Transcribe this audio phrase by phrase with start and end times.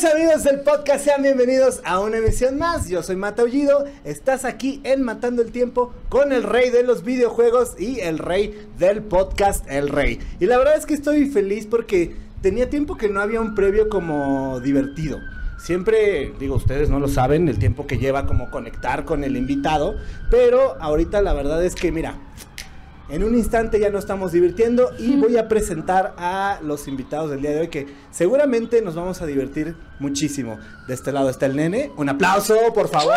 [0.00, 2.88] Y amigos del podcast, sean bienvenidos a una emisión más.
[2.88, 3.84] Yo soy Mata Ullido.
[4.04, 8.68] Estás aquí en Matando el Tiempo con el rey de los videojuegos y el rey
[8.78, 10.20] del podcast, el rey.
[10.38, 13.88] Y la verdad es que estoy feliz porque tenía tiempo que no había un previo
[13.88, 15.18] como divertido.
[15.58, 19.96] Siempre, digo, ustedes no lo saben, el tiempo que lleva como conectar con el invitado,
[20.30, 22.20] pero ahorita la verdad es que, mira,
[23.08, 27.40] en un instante ya nos estamos divirtiendo y voy a presentar a los invitados del
[27.40, 30.58] día de hoy que seguramente nos vamos a divertir muchísimo.
[30.86, 31.90] De este lado está el nene.
[31.96, 33.14] Un aplauso, por favor.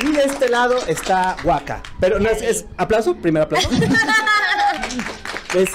[0.00, 1.82] Y de este lado está Waka.
[1.98, 3.68] Pero no es, es aplauso, primer aplauso.
[5.54, 5.70] es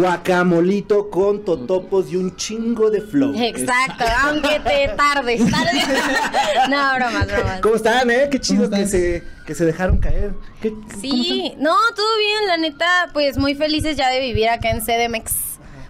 [0.00, 3.34] guacamolito con totopos y un chingo de flow.
[3.36, 5.40] Exacto, aunque te tardes.
[6.70, 7.60] no, bromas, bromas.
[7.60, 8.28] ¿Cómo están, eh?
[8.30, 10.34] Qué chido que se, que se dejaron caer.
[10.60, 14.70] ¿Qué- cómo Sí, no, todo bien, la neta, pues muy felices ya de vivir acá
[14.70, 15.32] en CDMX.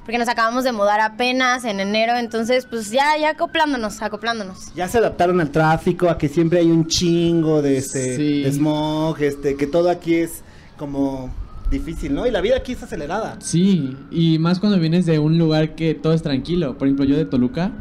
[0.05, 4.72] Porque nos acabamos de mudar apenas en enero, entonces pues ya, ya acoplándonos, acoplándonos.
[4.75, 8.43] Ya se adaptaron al tráfico, a que siempre hay un chingo de este Sí.
[8.43, 10.43] de smog, este, que todo aquí es
[10.78, 11.31] como
[11.71, 12.27] difícil, ¿no?
[12.27, 13.37] Y la vida aquí es acelerada.
[13.41, 16.79] Sí, y más cuando vienes de un lugar que todo es tranquilo.
[16.79, 17.73] Por ejemplo, yo de Toluca,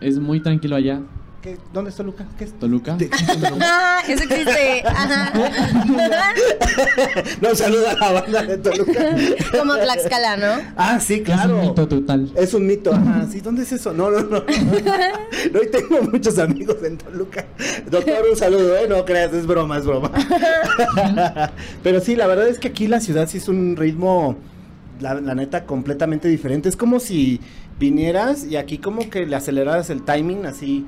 [0.00, 1.02] es muy tranquilo allá.
[1.48, 2.26] ¿Qué- ¿Dónde está Luca?
[2.36, 2.52] ¿Qué es?
[2.58, 2.94] ¿Toluca?
[2.96, 3.08] De-
[3.62, 4.82] Ah, eso existe.
[4.86, 5.32] Ajá.
[7.40, 9.16] no, saluda a la banda de Toluca.
[9.58, 10.62] Como Tlaxcala, ¿no?
[10.76, 11.56] Ah, sí, Es claro.
[11.56, 12.30] un mito total.
[12.36, 13.26] Es un mito, ajá.
[13.30, 13.92] Sí, ¿dónde es eso?
[13.92, 14.42] No, no, no.
[15.52, 17.46] No, y tengo muchos amigos en Toluca.
[17.90, 18.86] Doctor, un saludo, ¿eh?
[18.88, 20.10] No creas, es broma, es broma.
[21.82, 24.36] Pero sí, la verdad es que aquí la ciudad sí es un ritmo,
[25.00, 26.68] la, la neta, completamente diferente.
[26.68, 27.40] Es como si
[27.78, 30.86] vinieras y aquí como que le aceleraras el timing así.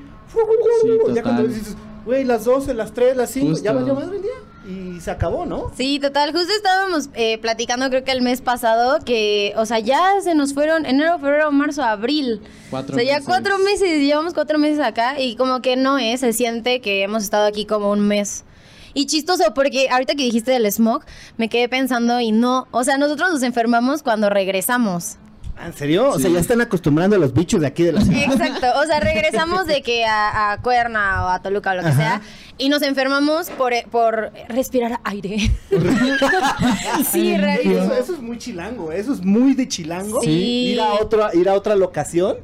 [1.14, 1.54] Ya cuando total.
[1.54, 4.30] dices, güey, las 12, las 3, las 5, ya valió más el día.
[4.66, 5.72] Y se acabó, ¿no?
[5.74, 6.32] Sí, total.
[6.32, 10.52] Justo estábamos eh, platicando, creo que el mes pasado, que, o sea, ya se nos
[10.52, 12.42] fueron enero, febrero, marzo, abril.
[12.68, 13.26] Cuatro o sea, ya meses.
[13.26, 17.22] cuatro meses, llevamos cuatro meses acá y como que no es, se siente que hemos
[17.24, 18.44] estado aquí como un mes.
[18.92, 21.04] Y chistoso, porque ahorita que dijiste del smog,
[21.38, 25.16] me quedé pensando y no, o sea, nosotros nos enfermamos cuando regresamos.
[25.64, 26.08] ¿En serio?
[26.10, 28.22] O sea, ya están acostumbrando a los bichos de aquí de la ciudad.
[28.32, 31.88] Exacto, o sea, regresamos de que a, a Cuerna o a Toluca o lo que
[31.88, 31.96] Ajá.
[31.96, 32.20] sea
[32.58, 35.50] y nos enfermamos por, por respirar aire.
[37.10, 37.32] sí.
[37.32, 40.20] Eso, eso es muy chilango, eso es muy de chilango.
[40.20, 40.72] Sí.
[40.72, 42.36] Ir a otra, ir a otra locación,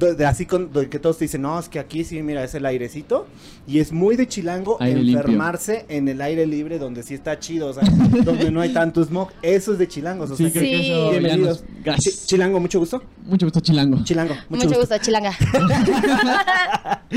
[0.00, 2.54] donde, así con, donde que todos te dicen, no, es que aquí sí, mira, es
[2.54, 3.26] el airecito.
[3.66, 5.20] Y es muy de chilango Aire limpio.
[5.20, 7.82] enfermarse en el aire libre, donde sí está chido, o sea,
[8.24, 9.28] donde no hay tanto smog.
[9.42, 10.70] Eso es de chilangos, o Sí, sea, creo Sí.
[10.70, 11.62] que eso bienvenidos.
[11.62, 11.84] nos...
[11.84, 12.14] Gracias.
[12.22, 13.02] Chi- chilango, mucho gusto.
[13.24, 14.02] Mucho gusto, Chilango.
[14.02, 14.80] Chilango, mucho, Mucho, gusto.
[14.80, 15.32] gusto, chilanga.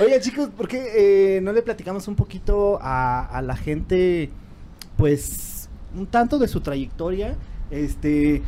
[0.00, 4.30] Oye, chicos, ¿por qué eh, no le platicamos un poquito a, a la gente,
[4.96, 7.36] pues, un tanto de su trayectoria?
[7.70, 8.42] Este,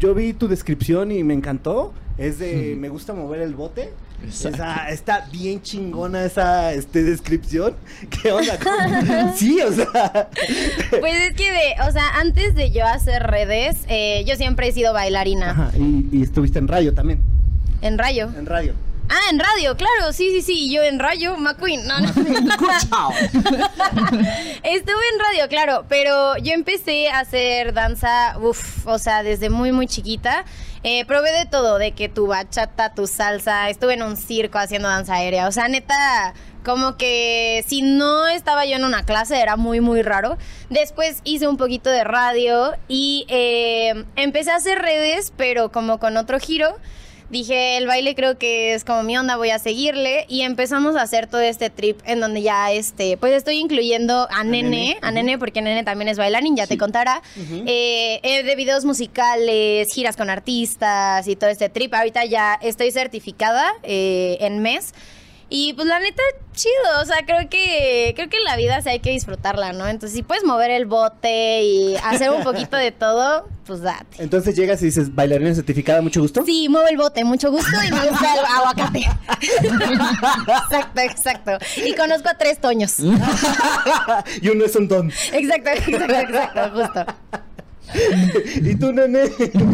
[0.00, 1.92] yo vi tu descripción y me encantó.
[2.18, 3.92] Es de, me gusta mover el bote.
[4.26, 7.74] Esa- está bien chingona esa este, descripción.
[8.22, 8.58] ¿Qué onda?
[8.58, 9.32] ¿Cómo?
[9.36, 10.28] Sí, o sea.
[11.00, 14.72] Pues es que de, o sea, antes de yo hacer redes, eh, yo siempre he
[14.72, 15.50] sido bailarina.
[15.50, 17.20] Ajá, y, y estuviste en radio también.
[17.80, 18.28] En rayo.
[18.36, 18.74] En radio.
[19.12, 20.66] Ah, en radio, claro, sí, sí, sí.
[20.66, 21.84] y Yo en rayo, McQueen.
[21.84, 22.06] No, no.
[24.62, 25.04] Estuve
[25.48, 30.44] claro, pero yo empecé a hacer danza, uff, o sea, desde muy, muy chiquita.
[30.82, 34.88] Eh, probé de todo, de que tu bachata, tu salsa, estuve en un circo haciendo
[34.88, 35.46] danza aérea.
[35.46, 40.02] O sea, neta, como que si no estaba yo en una clase era muy, muy
[40.02, 40.38] raro.
[40.70, 46.16] Después hice un poquito de radio y eh, empecé a hacer redes, pero como con
[46.16, 46.76] otro giro.
[47.30, 50.26] Dije, el baile creo que es como mi onda, voy a seguirle.
[50.28, 54.42] Y empezamos a hacer todo este trip en donde ya, este, pues estoy incluyendo a,
[54.42, 57.22] Nene, Nene, a Nene, porque Nene también es bailarín, ya te contará.
[57.66, 61.94] Eh, eh, de videos musicales, giras con artistas y todo este trip.
[61.94, 64.92] Ahorita ya estoy certificada eh, en mes.
[65.52, 66.22] Y pues la neta,
[66.54, 67.02] chido.
[67.02, 69.88] O sea, creo que, creo que en la vida sí hay que disfrutarla, ¿no?
[69.88, 74.22] Entonces, si puedes mover el bote y hacer un poquito de todo, pues date.
[74.22, 76.44] Entonces llegas y dices, bailarina certificada, mucho gusto.
[76.46, 79.08] Sí, muevo el bote, mucho gusto y me gusta el aguacate.
[80.62, 81.58] exacto, exacto.
[81.84, 82.98] Y conozco a tres toños.
[84.40, 85.10] y uno es un don.
[85.32, 87.06] Exacto, exacto, exacto, justo.
[88.62, 89.20] ¿Y tú, nene?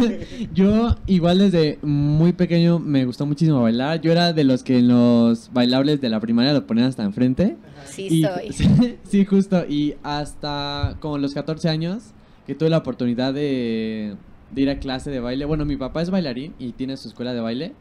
[0.54, 4.00] Yo igual desde muy pequeño me gustó muchísimo bailar.
[4.00, 7.56] Yo era de los que en los bailables de la primaria lo ponían hasta enfrente.
[7.86, 8.52] Sí, Y- soy.
[8.52, 9.64] Sí, sí, justo.
[9.68, 12.02] Y hasta como los 14 años
[12.46, 14.14] que tuve la oportunidad de,
[14.54, 15.44] de ir a clase de baile.
[15.44, 17.72] Bueno, mi papá es bailarín y tiene su escuela de baile.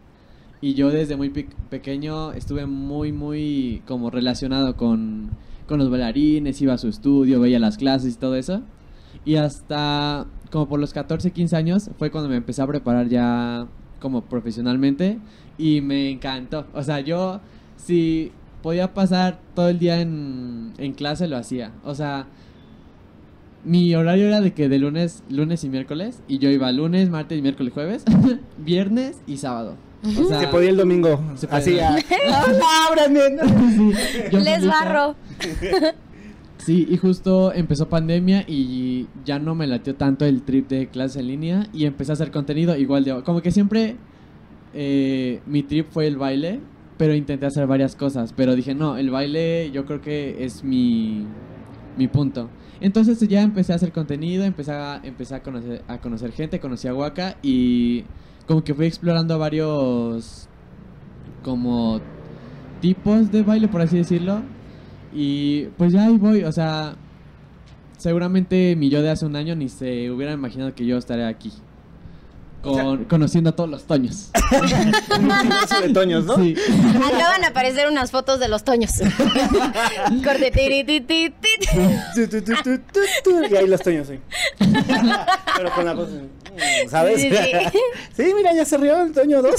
[0.62, 5.30] Y yo desde muy pe- pequeño estuve muy, muy como relacionado con,
[5.68, 8.62] con los bailarines, iba a su estudio, veía las clases y todo eso.
[9.26, 13.68] Y hasta como por los 14, 15 años fue cuando me empecé a preparar ya
[14.00, 15.18] como profesionalmente
[15.58, 16.68] y me encantó.
[16.74, 17.42] O sea, yo
[17.78, 18.32] si
[18.62, 21.72] podía pasar todo el día en, en clase lo hacía.
[21.84, 22.28] O sea,
[23.64, 27.42] mi horario era de que de lunes, lunes y miércoles y yo iba lunes, martes,
[27.42, 28.04] miércoles, jueves,
[28.58, 29.76] viernes y sábado.
[30.04, 31.20] O sea, Se podía el domingo.
[31.36, 31.96] Se podía.
[34.32, 35.16] Les barro.
[36.66, 41.20] Sí, y justo empezó pandemia y ya no me latió tanto el trip de clase
[41.20, 43.22] en línea y empecé a hacer contenido igual de...
[43.22, 43.98] Como que siempre
[44.74, 46.60] eh, mi trip fue el baile,
[46.98, 51.28] pero intenté hacer varias cosas, pero dije, no, el baile yo creo que es mi,
[51.98, 52.50] mi punto.
[52.82, 56.88] Entonces ya empecé a hacer contenido, empecé a, empecé a, conocer, a conocer gente, conocí
[56.88, 58.06] a Waka y
[58.48, 60.50] como que fui explorando varios
[61.44, 62.02] como
[62.82, 64.42] tipos de baile, por así decirlo.
[65.16, 66.96] Y pues ya ahí voy, o sea,
[67.98, 71.54] seguramente mi yo de hace un año ni se hubiera imaginado que yo estaría aquí.
[72.62, 74.32] Con, conociendo a todos los toños.
[75.84, 76.36] De toños, ¿no?
[76.36, 76.56] Sí.
[76.96, 78.92] Acaban de aparecer unas fotos de los toños.
[80.24, 80.52] Corte.
[83.52, 84.20] Y ahí los toños, sí.
[85.58, 86.45] Pero con la voz, mm,
[86.90, 87.22] ¿sabes?
[87.22, 87.80] Sí, sí.
[88.16, 89.54] Sí, mira, ya se rió el Toño 2.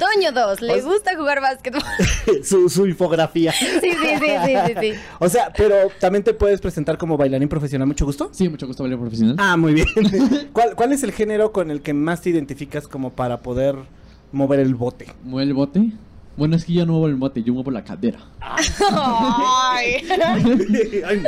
[0.00, 1.82] Toño 2, le gusta jugar básquetbol.
[2.44, 3.52] su, su infografía.
[3.52, 4.92] Sí, sí, sí, sí, sí, sí.
[5.20, 8.30] O sea, pero también te puedes presentar como bailarín profesional, mucho gusto.
[8.32, 9.36] Sí, mucho gusto bailar profesional.
[9.38, 9.86] Ah, muy bien.
[10.52, 13.76] ¿Cuál, ¿Cuál es el género con el que más te identificas como para poder
[14.32, 15.06] mover el bote?
[15.22, 15.92] ¿Mueve el bote?
[16.36, 18.18] Bueno, es que yo no muevo el bote, yo muevo la cadera.
[18.40, 19.94] Ay.
[21.06, 21.22] Ay,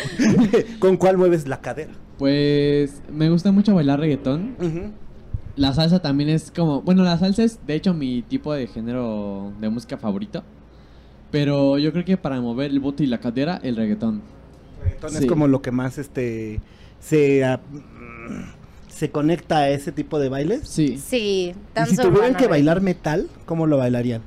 [0.78, 1.92] ¿Con cuál mueves la cadera?
[2.18, 4.56] Pues me gusta mucho bailar reggaetón.
[5.56, 6.82] La salsa también es como...
[6.82, 10.44] Bueno, la salsa es de hecho mi tipo de género de música favorito.
[11.30, 14.22] Pero yo creo que para mover el bote y la cadera, el reggaetón.
[14.82, 15.26] Reggaetón es Sí.
[15.26, 16.60] como lo que más este
[17.00, 17.60] se ah,
[18.88, 20.68] se conecta a ese tipo de bailes.
[20.68, 20.98] Sí.
[20.98, 21.54] Sí,
[21.86, 24.22] Y si tuvieran que bailar metal, ¿cómo lo bailarían?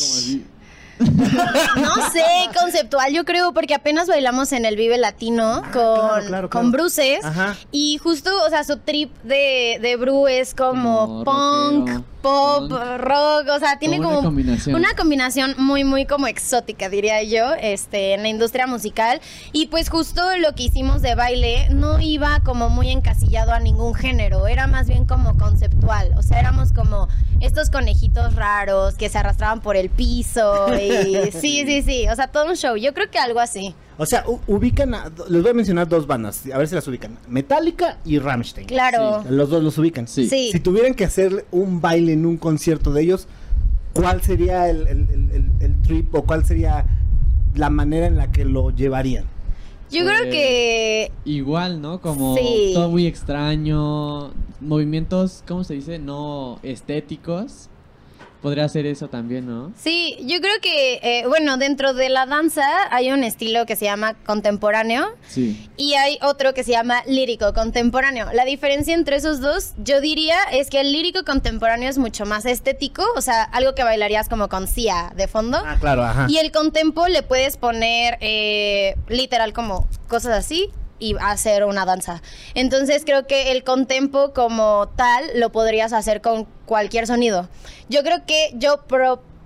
[0.00, 0.44] Así.
[1.00, 2.22] No sé,
[2.60, 6.60] conceptual yo creo, porque apenas bailamos en el Vive Latino con, Ah, claro, claro, con
[6.70, 6.72] claro.
[6.72, 7.24] Bruces.
[7.24, 7.56] Ajá.
[7.72, 12.68] Y justo, o sea, su trip de, de Bru es como, Como punk, rockero, pop,
[12.68, 12.80] punk.
[12.98, 14.74] rock, o sea, tiene Como como, una combinación.
[14.76, 19.20] una combinación muy, muy como exótica, diría yo, este, en la industria musical.
[19.52, 23.94] Y pues justo lo que hicimos de baile no iba como muy encasillado a ningún
[23.94, 27.08] género, era más bien como conceptual, o sea, éramos como
[27.40, 32.26] estos conejitos raros que se arrastraban por el piso y sí, sí, sí, o sea,
[32.28, 33.74] todo un show, yo creo que algo así.
[33.98, 37.18] O sea, ubican, a- les voy a mencionar dos bandas, a ver si las ubican.
[37.28, 38.66] Metallica y Rammstein.
[38.66, 39.22] Claro.
[39.28, 40.08] Los dos los ubican.
[40.08, 40.26] Sí.
[40.26, 40.48] Sí.
[40.52, 43.26] Si tuvieran que hacer un baile en un concierto de ellos,
[43.92, 46.84] ¿cuál sería el, el- el- el- el trip o cuál sería
[47.54, 49.24] la manera en la que lo llevarían?
[49.90, 52.00] Yo creo Pues, que Igual, ¿no?
[52.00, 52.70] Como Sí.
[52.74, 54.30] todo muy extraño.
[54.60, 55.98] Movimientos, ¿cómo se dice?
[55.98, 57.68] No estéticos.
[58.42, 59.72] Podría ser eso también, ¿no?
[59.76, 63.84] Sí, yo creo que, eh, bueno, dentro de la danza hay un estilo que se
[63.84, 65.68] llama contemporáneo Sí.
[65.76, 68.28] y hay otro que se llama lírico contemporáneo.
[68.32, 72.46] La diferencia entre esos dos, yo diría, es que el lírico contemporáneo es mucho más
[72.46, 75.58] estético, o sea, algo que bailarías como con Cia de fondo.
[75.64, 76.26] Ah, claro, ajá.
[76.30, 82.22] Y el contempo le puedes poner eh, literal como cosas así y hacer una danza.
[82.54, 87.48] Entonces creo que el contempo como tal lo podrías hacer con cualquier sonido.
[87.88, 88.82] Yo creo que yo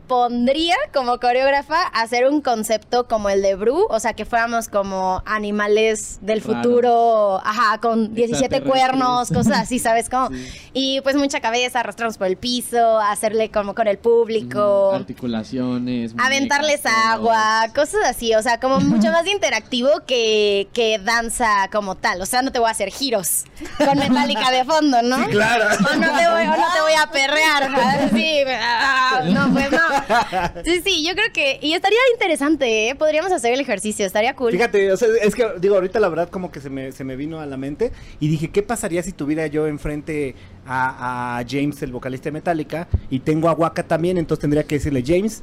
[0.06, 5.22] propondría como coreógrafa hacer un concepto como el de Bru, o sea, que fuéramos como
[5.24, 8.70] animales del futuro, ajá, con 17 Extraterrestres.
[8.70, 10.28] cuernos, cosas así, ¿sabes cómo?
[10.28, 10.46] Sí.
[10.74, 14.90] Y pues mucha cabeza, arrastrarnos por el piso, hacerle como con el público.
[14.92, 16.14] Mm, Articulaciones.
[16.18, 21.94] Aventarles muñecas, agua, cosas así, o sea, como mucho más interactivo que, que danza como
[21.94, 22.20] tal.
[22.20, 23.44] O sea, no te voy a hacer giros
[23.78, 25.24] con metálica de fondo, ¿no?
[25.24, 25.64] Sí, claro.
[25.94, 28.10] O no te voy, o no te voy a perrear, ¿sabes?
[28.12, 29.93] Sí, ah, no, pues no.
[30.64, 31.58] Sí, sí, yo creo que.
[31.60, 32.94] Y estaría interesante, ¿eh?
[32.94, 34.52] Podríamos hacer el ejercicio, estaría cool.
[34.52, 37.16] Fíjate, o sea, es que digo, ahorita la verdad como que se me, se me
[37.16, 40.34] vino a la mente y dije, ¿qué pasaría si tuviera yo enfrente
[40.66, 44.76] a, a James, el vocalista de Metallica, y tengo a Waka también, entonces tendría que
[44.76, 45.42] decirle, James,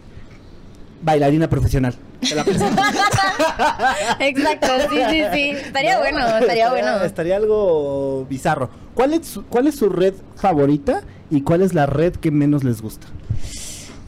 [1.02, 1.96] bailarina profesional.
[2.20, 2.82] Te la presento.
[4.20, 5.50] Exacto, sí, sí, sí.
[5.52, 7.04] Estaría bueno, estaría bueno.
[7.04, 8.70] Estaría algo bizarro.
[8.94, 12.82] ¿Cuál es, ¿Cuál es su red favorita y cuál es la red que menos les
[12.82, 13.08] gusta?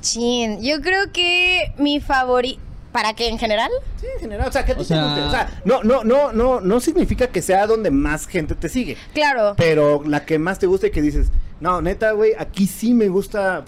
[0.04, 2.62] Chin, yo creo que mi favorito.
[2.92, 3.72] ¿Para qué en general?
[4.00, 5.22] Sí, en general, o sea, ¿qué te O sea- guste?
[5.22, 8.98] O sea, no, no, no, no, no significa que sea donde más gente te sigue.
[9.16, 9.56] Claro.
[9.58, 11.30] Pero la que más te gusta y que dices,
[11.60, 13.66] no, neta, güey, aquí sí me gusta.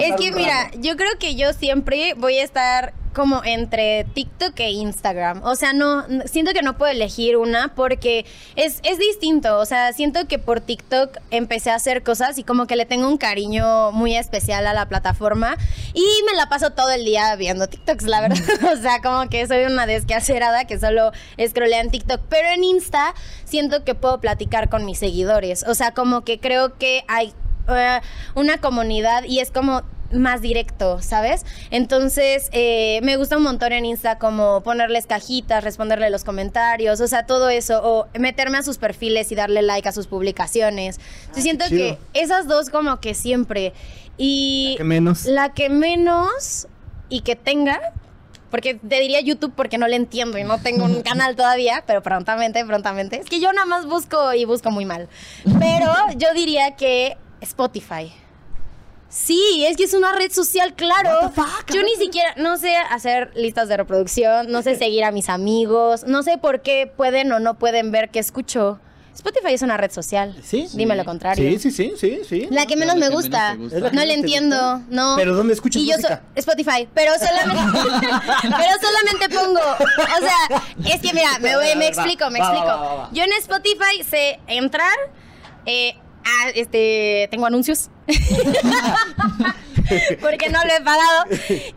[0.00, 0.78] Es que mira, rato".
[0.80, 5.42] yo creo que yo siempre voy a estar como entre TikTok e Instagram.
[5.44, 8.24] O sea, no, siento que no puedo elegir una porque
[8.56, 9.58] es, es distinto.
[9.58, 13.08] O sea, siento que por TikTok empecé a hacer cosas y como que le tengo
[13.08, 15.56] un cariño muy especial a la plataforma
[15.94, 18.38] y me la paso todo el día viendo TikToks, la verdad.
[18.72, 21.12] o sea, como que soy una desquacerada que solo
[21.44, 22.20] scrollea en TikTok.
[22.28, 23.14] Pero en Insta
[23.44, 25.64] siento que puedo platicar con mis seguidores.
[25.66, 27.32] O sea, como que creo que hay
[27.68, 28.00] eh,
[28.34, 31.44] una comunidad y es como más directo, ¿sabes?
[31.70, 37.06] Entonces, eh, me gusta un montón en Insta como ponerles cajitas, responderle los comentarios, o
[37.08, 40.98] sea, todo eso, o meterme a sus perfiles y darle like a sus publicaciones.
[41.34, 41.98] Yo siento chido.
[42.12, 43.72] que esas dos como que siempre.
[44.18, 45.24] Y Que menos.
[45.24, 46.66] la que menos
[47.08, 47.80] y que tenga,
[48.50, 52.02] porque te diría YouTube porque no le entiendo y no tengo un canal todavía, pero
[52.02, 53.20] prontamente, prontamente.
[53.20, 55.08] Es que yo nada más busco y busco muy mal.
[55.58, 58.12] Pero yo diría que Spotify.
[59.10, 61.10] Sí, es que es una red social, claro.
[61.22, 61.70] What the fuck?
[61.74, 66.04] Yo ni siquiera, no sé hacer listas de reproducción, no sé seguir a mis amigos,
[66.06, 68.78] no sé por qué pueden o no pueden ver que escucho.
[69.12, 70.34] Spotify es una red social.
[70.42, 70.66] Sí.
[70.72, 71.50] Dime lo contrario.
[71.50, 72.46] Sí, sí, sí, sí, sí.
[72.50, 73.54] La que No, menos la me que gusta.
[73.54, 73.76] menos te gusta.
[73.76, 74.86] ¿Es la que No le entiendo, gusta?
[74.88, 75.14] no.
[75.16, 76.16] ¿Pero dónde escuchas y yo música?
[76.16, 77.78] so- Spotify, pero solamente
[78.42, 82.64] pero solamente pongo, o sea, es que mira, me, voy- me va, explico, me explico.
[82.64, 83.08] va, va, va.
[83.12, 84.94] Yo en Spotify sé entrar
[85.66, 87.88] eh, a, este tengo anuncios.
[90.20, 91.24] Porque no lo he pagado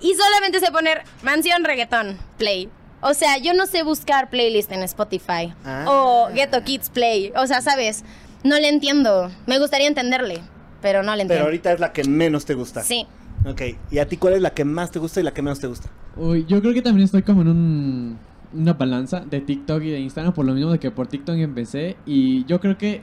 [0.02, 2.70] y solamente sé poner mansión reggaetón play.
[3.02, 5.86] O sea, yo no sé buscar playlist en Spotify Ah.
[5.88, 7.34] o Ghetto Kids Play.
[7.36, 8.04] O sea, ¿sabes?
[8.44, 9.30] No le entiendo.
[9.46, 10.42] Me gustaría entenderle,
[10.82, 11.46] pero no le Pero entiendo.
[11.46, 12.82] ahorita es la que menos te gusta.
[12.82, 13.06] Sí.
[13.46, 13.62] Ok.
[13.92, 15.68] ¿Y a ti cuál es la que más te gusta y la que menos te
[15.68, 15.90] gusta?
[16.16, 18.20] Uy, yo creo que también estoy como en un,
[18.54, 21.98] una balanza de TikTok y de Instagram, por lo mismo de que por TikTok empecé.
[22.06, 23.02] Y yo creo que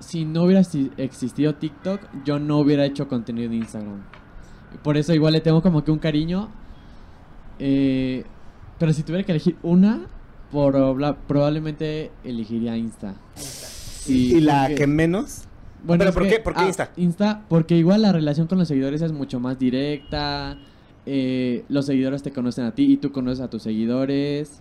[0.00, 0.62] si no hubiera
[0.96, 4.02] existido TikTok, yo no hubiera hecho contenido de Instagram.
[4.82, 6.48] Por eso igual le tengo como que un cariño.
[7.58, 8.24] Eh,
[8.78, 10.06] pero si tuviera que elegir una,
[11.28, 13.14] probablemente elegiría Insta.
[13.34, 15.44] Sí, ¿Y la porque- que menos?
[15.84, 16.40] bueno, ¿Pero por que- qué?
[16.40, 16.90] ¿Por qué ah, Insta?
[16.96, 20.58] Insta, porque igual la relación con los seguidores es mucho más directa.
[21.06, 24.60] eh, los seguidores te conocen a ti y tú conoces a tus seguidores.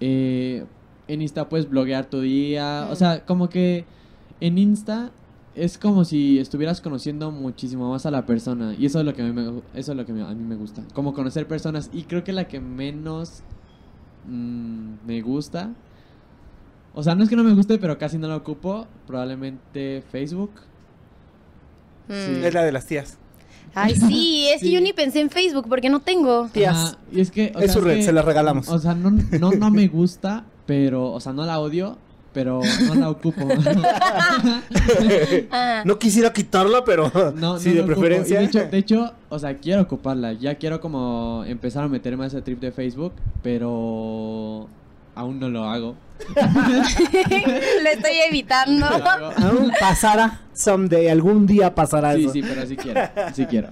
[0.00, 0.64] eh,
[1.08, 2.88] en Insta puedes bloguear tu día.
[2.90, 3.84] O sea, como que
[4.40, 5.10] en Insta
[5.54, 8.74] es como si estuvieras conociendo muchísimo más a la persona.
[8.78, 10.56] Y eso es lo que a mí me, eso es lo que a mí me
[10.56, 10.82] gusta.
[10.94, 11.88] Como conocer personas.
[11.92, 13.42] Y creo que la que menos
[14.28, 15.70] mm, me gusta.
[16.94, 18.86] O sea, no es que no me guste, pero casi no la ocupo.
[19.06, 20.50] Probablemente Facebook.
[22.08, 22.44] Mm.
[22.44, 23.18] Es la de las tías.
[23.74, 24.72] Ay, sí, es que Sí.
[24.72, 26.48] yo ni pensé en Facebook porque no tengo.
[26.52, 26.98] Tías.
[27.12, 27.52] Y es que.
[27.54, 28.68] o Es sea, su red, que- se la regalamos.
[28.68, 31.12] O sea, no, no, no me gusta, pero.
[31.12, 31.98] O sea, no la odio,
[32.36, 33.48] pero no la ocupo.
[35.50, 35.82] Ah.
[35.86, 38.40] No quisiera quitarla, pero No, sí, no de preferencia.
[38.40, 40.34] De, hecho, de hecho, o sea, quiero ocuparla.
[40.34, 44.68] Ya quiero como empezar a meterme a ese trip de Facebook, pero
[45.14, 45.94] aún no lo hago.
[46.36, 48.86] Lo estoy evitando.
[48.86, 52.32] Aún pasará someday, algún día pasará Sí, eso.
[52.34, 53.00] sí, pero sí quiero.
[53.34, 53.68] Sí quiero.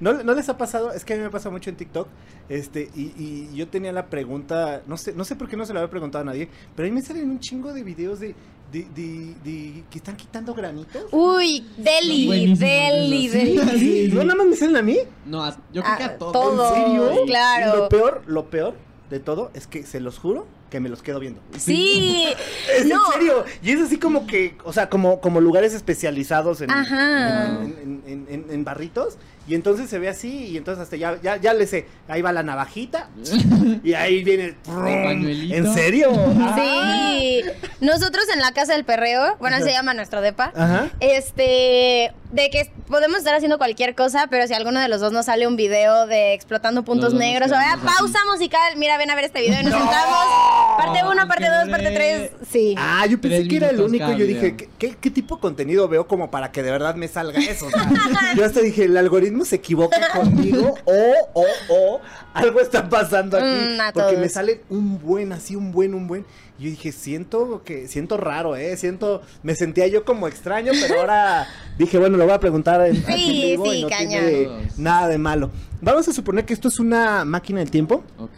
[0.00, 0.92] ¿No, ¿No les ha pasado?
[0.92, 2.08] Es que a mí me pasa mucho en TikTok.
[2.48, 5.72] Este, y, y yo tenía la pregunta, no sé, no sé por qué no se
[5.72, 8.34] lo había preguntado a nadie, pero a mí me salen un chingo de videos de,
[8.70, 11.04] de, de, de- que están quitando granitos.
[11.12, 13.28] Uy, Deli, Deli.
[13.28, 13.28] Deli.
[13.28, 14.10] Sí, sí.
[14.12, 14.98] ¿No nada más me salen a mí?
[15.26, 16.32] No, a- yo creo que Ah, a todos.
[16.32, 16.74] todo.
[16.76, 17.24] ¿En serio?
[17.26, 17.72] Claro.
[17.74, 18.74] Y lo peor, lo peor
[19.10, 21.40] de todo es que se los juro que me los quedo viendo.
[21.58, 22.26] Sí.
[22.74, 22.94] Es No.
[23.06, 23.44] en serio.
[23.62, 27.58] Y es así como que, o sea, como, como lugares especializados en, Ajá.
[28.06, 29.18] en, barritos.
[29.46, 32.30] Y entonces se ve así, y entonces hasta ya, ya, ya le sé, ahí va
[32.30, 33.10] la navajita,
[33.82, 35.52] y ahí viene el.
[35.52, 36.12] ¿En serio?
[36.56, 37.42] Sí.
[37.80, 40.52] Nosotros en la casa del perreo, bueno, se llama nuestro depa.
[40.54, 40.90] Ajá.
[41.00, 45.26] Este, de que podemos estar haciendo cualquier cosa, pero si alguno de los dos nos
[45.26, 49.10] sale un video de explotando puntos nos negros, o quedamos ah, pausa musical, mira, ven
[49.10, 50.61] a ver este video y nos sentamos.
[50.76, 52.30] Parte 1, parte qué 2, parte 3.
[52.50, 52.74] Sí.
[52.78, 54.04] Ah, yo pensé Tres que era el único.
[54.04, 54.56] cada Yo dije.
[54.56, 57.66] ¿qué, qué, qué tipo de contenido veo como para que de verdad me salga eso?
[57.66, 57.88] O sea,
[58.36, 62.00] yo hasta dije, el algoritmo se equivoca conmigo o, o, o
[62.34, 63.46] algo está pasando aquí.
[63.76, 66.24] Mm, a porque me sale un buen, así, un buen, un buen.
[66.58, 68.76] Y yo dije, siento que, siento raro, ¿eh?
[68.76, 71.46] Siento, me sentía yo como extraño, pero ahora
[71.78, 74.08] dije, bueno, lo voy a preguntar en, Sí, vivo sí, y no cañón.
[74.10, 75.50] tiene nada de malo.
[75.80, 78.30] Vamos a suponer que esto es una máquina del tiempo Ok.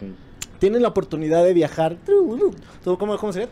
[0.65, 1.99] Tienen la oportunidad de viajar.
[2.85, 3.51] ¿Cómo, cómo sería?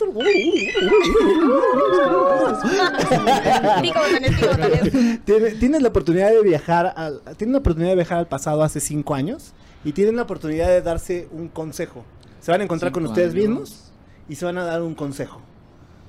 [5.60, 9.14] Tienes la oportunidad de viajar al, tienen la oportunidad de viajar al pasado hace cinco
[9.14, 9.52] años
[9.84, 12.02] y tienen la oportunidad de darse un consejo.
[12.40, 13.46] Se van a encontrar con ustedes años.
[13.46, 13.92] mismos
[14.26, 15.42] y se van a dar un consejo.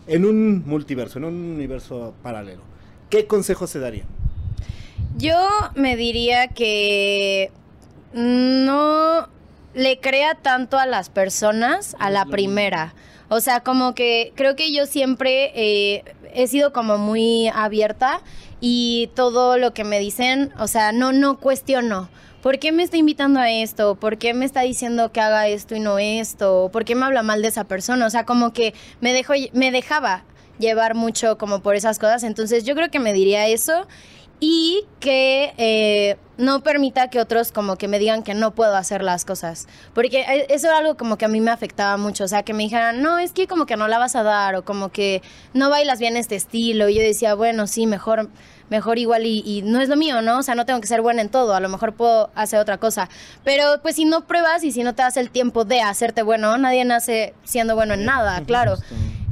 [0.08, 2.62] En un multiverso, en un universo paralelo.
[3.10, 4.08] ¿Qué consejo se darían?
[5.18, 5.36] Yo
[5.76, 7.52] me diría que
[8.14, 9.28] no
[9.74, 12.94] le crea tanto a las personas a la primera.
[13.30, 16.04] O sea, como que creo que yo siempre eh,
[16.34, 18.22] he sido como muy abierta
[18.60, 22.10] y todo lo que me dicen, o sea, no, no cuestiono.
[22.42, 23.96] ¿Por qué me está invitando a esto?
[23.96, 26.70] ¿Por qué me está diciendo que haga esto y no esto?
[26.74, 28.06] ¿Por qué me habla mal de esa persona?
[28.06, 30.26] O sea, como que me, dejó, me dejaba
[30.60, 32.24] llevar mucho como por esas cosas.
[32.24, 33.88] Entonces yo creo que me diría eso
[34.40, 39.04] y que eh, no permita que otros como que me digan que no puedo hacer
[39.04, 39.68] las cosas.
[39.94, 42.26] Porque e, eso era algo como que a mí me afectaba mucho.
[42.26, 44.56] O sea, que me dijeran, no, es que como que no la vas a dar
[44.56, 45.22] o como que
[45.54, 46.90] no bailas bien este estilo.
[46.90, 48.30] Y yo decía, bueno, sí, mejor
[48.70, 50.40] mejor igual y, y, no es lo mío, ¿no?
[50.40, 52.80] O sea, no tengo que ser buena en todo, a lo mejor puedo hacer otra
[52.80, 53.08] cosa.
[53.44, 56.58] Pero pues si no pruebas y si no te das el tiempo de hacerte bueno,
[56.58, 58.78] nadie nace siendo bueno en nada, claro.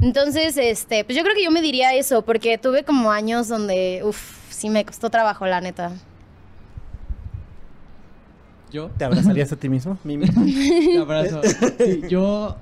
[0.00, 4.02] Entonces, este, pues yo creo que yo me diría eso, porque tuve como años donde,
[4.04, 5.90] uff, sí me costó trabajo, la neta.
[8.70, 8.90] ¿Yo?
[8.96, 9.98] ¿Te abrazarías a ti mismo?
[10.04, 10.26] Mimi?
[10.28, 11.40] Te abrazo.
[11.78, 12.54] Sí, yo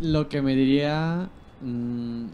[0.00, 1.28] lo que me diría
[1.60, 2.26] mmm,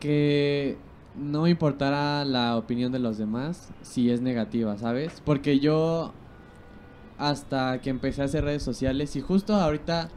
[0.00, 0.76] que
[1.14, 5.22] no importara la opinión de los demás si es negativa, ¿sabes?
[5.24, 6.12] Porque yo
[7.16, 10.08] hasta que empecé a hacer redes sociales y justo ahorita,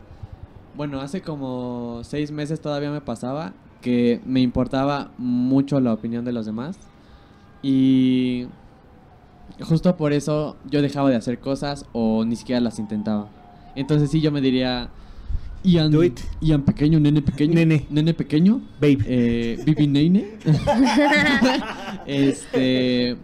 [0.76, 6.32] bueno, hace como seis meses todavía me pasaba que me importaba mucho la opinión de
[6.32, 6.91] los demás
[7.62, 8.48] y
[9.60, 13.30] justo por eso yo dejaba de hacer cosas o ni siquiera las intentaba.
[13.76, 14.90] Entonces sí, yo me diría...
[15.64, 16.20] Ian, Do it.
[16.42, 17.54] Ian pequeño, nene pequeño.
[17.54, 17.86] Nene.
[17.92, 18.62] Nene pequeño.
[18.80, 18.98] Babe.
[19.06, 20.38] Eh, Bibi Nene.
[22.08, 23.16] este...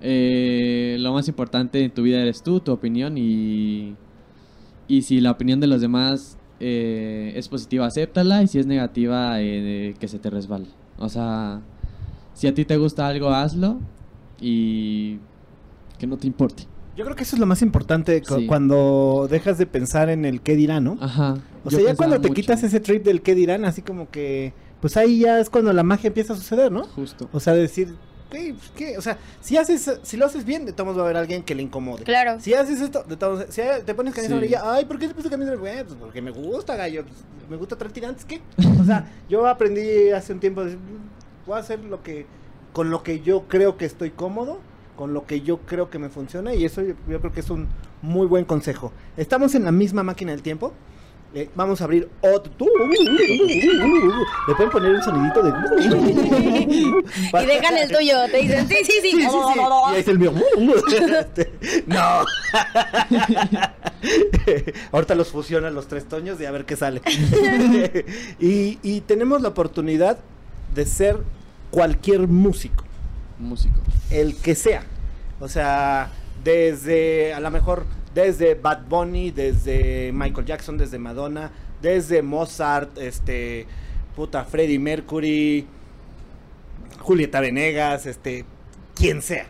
[0.00, 3.96] eh, lo más importante en tu vida eres tú, tu opinión y...
[4.86, 8.42] Y si la opinión de los demás eh, es positiva, acéptala.
[8.42, 10.66] Y si es negativa, eh, que se te resbale.
[10.98, 11.60] O sea,
[12.38, 13.78] si a ti te gusta algo, hazlo.
[14.40, 15.18] Y
[15.98, 16.64] que no te importe.
[16.96, 18.46] Yo creo que eso es lo más importante cu- Sí.
[18.46, 20.98] cuando dejas de pensar en el qué dirán, ¿no?
[21.00, 21.36] Ajá.
[21.64, 22.34] O sea, ya cuando te mucho.
[22.40, 25.82] quitas ese trip del qué dirán, así como que, pues ahí ya es cuando la
[25.82, 26.84] magia empieza a suceder, ¿no?
[26.84, 27.28] Justo.
[27.32, 27.94] O sea, decir,
[28.30, 28.54] ¿qué?
[28.56, 28.98] Pues, ¿qué?
[28.98, 31.54] O sea, si haces, si lo haces bien, de todos va a haber alguien que
[31.54, 32.02] le incomode.
[32.04, 32.40] Claro.
[32.40, 34.32] Si haces esto, de todos si te pones camisa Sí.
[34.32, 35.84] amarilla, ay, ¿por qué te puse camisa amarilla?
[35.84, 37.16] Pues porque me gusta, gallo, pues,
[37.50, 38.40] me gusta traer tirantes, ¿qué?
[38.80, 40.78] O sea, yo aprendí hace un tiempo, decir,
[41.46, 42.26] voy a hacer lo que,
[42.78, 44.60] con lo que yo creo que estoy cómodo,
[44.94, 47.50] con lo que yo creo que me funciona, y eso yo, yo creo que es
[47.50, 47.66] un
[48.02, 48.92] muy buen consejo.
[49.16, 50.72] Estamos en la misma máquina del tiempo.
[51.34, 52.52] eh, vamos a abrir otro.
[54.46, 55.50] Le pueden poner un sonidito de.
[57.42, 59.10] Y dejan el tuyo, te dicen, sí, sí, sí.
[59.10, 59.28] Sí, sí, sí.
[59.28, 60.32] Y ahí está el mío.
[61.20, 61.52] Este,
[61.84, 62.24] no.
[64.92, 67.02] Ahorita los fusionan los tres toños y a ver qué sale.
[68.38, 70.20] y, y tenemos la oportunidad
[70.76, 71.18] de ser
[71.70, 72.84] cualquier músico,
[73.38, 73.80] Músico.
[74.10, 74.82] el que sea.
[75.40, 76.10] O sea,
[76.42, 81.50] desde, a lo mejor, desde Bad Bunny, desde Michael Jackson, desde Madonna,
[81.80, 83.66] desde Mozart, este,
[84.16, 85.66] puta, Freddie Mercury,
[87.00, 88.44] Julieta Venegas, este,
[88.94, 89.46] quien sea.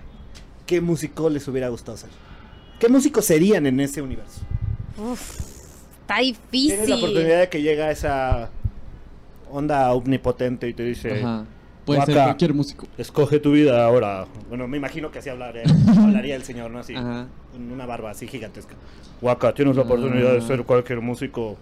[0.66, 2.10] ¿Qué músico les hubiera gustado ser?
[2.78, 4.42] ¿Qué músicos serían en ese universo?
[6.02, 6.16] Está
[6.50, 7.40] Tienes la oportunidad difícil.
[7.40, 8.50] de que llega esa
[9.50, 11.44] onda omnipotente y te dice, Ajá.
[11.88, 12.24] Puede ser Guaca.
[12.28, 12.86] cualquier músico.
[12.96, 14.26] escoge tu vida ahora.
[14.48, 15.62] Bueno, me imagino que así hablaría,
[15.98, 16.78] hablaría el señor, ¿no?
[16.78, 17.26] Así, Ajá.
[17.52, 18.74] con una barba así gigantesca.
[19.20, 20.46] Waka, tienes la oportunidad de Ah.
[20.46, 21.56] ser cualquier músico.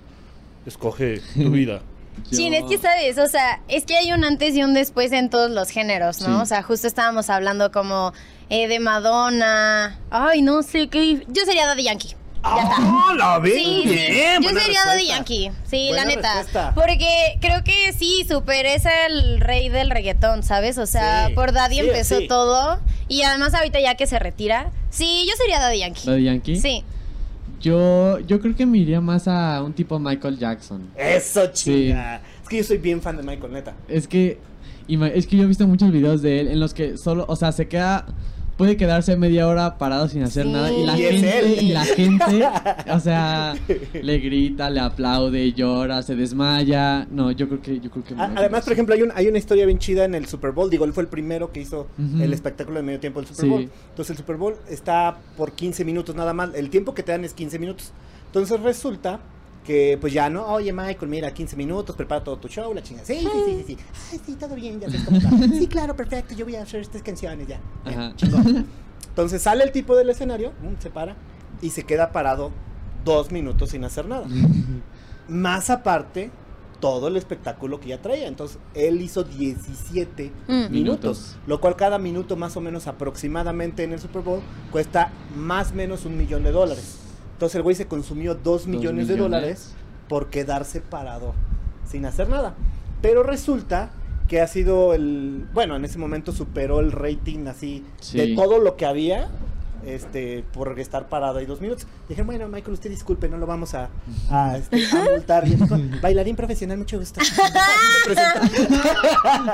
[0.67, 1.81] Escoge tu vida.
[2.31, 5.13] Chin, Yo- es que sabes, o sea, es que hay un antes y un después
[5.13, 6.37] en todos los géneros, ¿no?
[6.37, 6.43] Sí.
[6.43, 8.13] O sea, justo estábamos hablando como
[8.49, 9.99] eh, de Madonna.
[10.11, 11.25] Ay, no sé qué.
[11.29, 12.15] Yo sería Daddy Yankee.
[12.57, 12.77] Ya está.
[12.79, 13.89] ¡Ah, la ven Sí, sí.
[13.89, 14.35] bien!
[14.37, 15.07] Yo buena sería Daddy.
[15.09, 15.51] Yankee.
[15.65, 16.35] Sí, Buena la neta.
[16.35, 16.73] respuesta.
[16.75, 20.79] Porque creo que sí, Super es el rey del reggaetón, ¿sabes?
[20.79, 22.29] O sea, Sí, por Daddy sí, empezó sí.
[22.29, 22.79] todo.
[23.09, 24.71] Y además, ahorita ya que se retira.
[24.91, 26.07] Sí, yo sería Daddy Yankee.
[26.07, 26.57] ¿Daddy Yankee?
[26.61, 26.85] Sí.
[27.61, 30.89] Yo, yo creo que me iría más a un tipo Michael Jackson.
[30.97, 32.21] Eso, chinga.
[32.43, 33.75] Es que yo soy bien fan de Michael, neta.
[33.89, 34.39] Es que,
[34.89, 37.53] es que yo he visto muchos videos de él en los que solo, o sea,
[37.53, 38.07] se queda,
[38.57, 40.53] puede quedarse media hora parado sin hacer Sí.
[40.53, 41.63] nada y la Y gente, él.
[41.63, 42.25] y la gente,
[42.93, 43.55] o sea,
[43.93, 47.07] le grita, le aplaude, llora, se desmaya.
[47.11, 48.15] No, yo creo que, yo creo que.
[48.15, 50.71] A- Además, por ejemplo, hay, un- hay una historia bien chida en el Super Bowl.
[50.71, 53.49] Digo, él fue el primero que hizo el espectáculo de medio tiempo del Super Sí.
[53.51, 53.71] Bowl.
[53.91, 56.55] Entonces, el Super Bowl está por 15 minutos nada más.
[56.55, 57.93] El tiempo que te dan es 15 minutos.
[58.27, 59.21] Entonces, resulta
[59.67, 60.47] que, pues ya, ¿no?
[60.47, 63.05] Oye, Michael, mira, 15 minutos, prepara todo tu show, la chingada.
[63.07, 63.79] Sí, sí, sí, sí, sí.
[64.13, 65.31] Ay, sí, todo bien, ya sabes cómo está.
[65.59, 67.61] Sí, claro, perfecto, yo voy a hacer estas canciones ya.
[68.17, 68.67] Chingón.
[69.09, 71.17] Entonces, sale el tipo del escenario, mm, se para
[71.61, 72.51] y se queda parado
[73.05, 74.27] dos minutos sin hacer nada.
[75.29, 76.31] Más aparte,
[76.81, 78.29] todo el espectáculo que ya traía.
[78.29, 80.53] Entonces, él hizo 17 Mm.
[80.53, 81.37] minutos, Minutos.
[81.47, 85.75] lo cual cada minuto más o menos aproximadamente en el Super Bowl cuesta más o
[85.75, 86.99] menos un millón de dólares.
[87.37, 89.19] Entonces el güey se consumió 2 millones, de millones.
[89.19, 89.75] dólares
[90.09, 91.35] por quedarse parado
[91.87, 92.55] sin hacer nada.
[93.03, 93.91] Pero resulta
[94.27, 98.17] que ha sido el, bueno, en ese momento superó el rating así Sí.
[98.19, 99.29] de todo lo que había.
[99.85, 101.87] Este, por estar parado ahí dos minutos.
[102.09, 103.89] Dije, bueno, Michael, usted disculpe, no lo vamos a,
[104.31, 105.45] a, este, a multar.
[105.45, 105.65] Dijo,
[106.03, 107.21] Bailarín profesional, mucho gusto.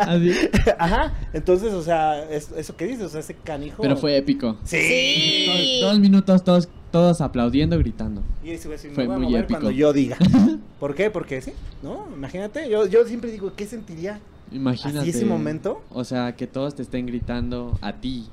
[0.01, 0.33] Así.
[0.79, 1.13] Ajá.
[1.33, 3.83] Entonces, o sea, es- eso que dices, o sea, ese canijo.
[3.83, 4.57] Pero fue épico.
[4.65, 4.79] Sí.
[4.81, 5.79] Sí.
[5.83, 8.23] Dos, dos minutos, todos, todos aplaudiendo, gritando.
[8.45, 9.61] Y ese güey Fue voy a muy mover épico.
[9.61, 10.17] cuando yo diga.
[10.79, 11.11] ¿Por qué?
[11.11, 11.53] Porque sí,
[11.83, 12.07] ¿no?
[12.15, 14.21] Imagínate, yo, yo siempre digo, ¿qué sentiría
[14.53, 15.01] Imagínate.
[15.01, 15.83] así ese momento?
[15.91, 18.29] O sea, que todos te estén gritando a ti.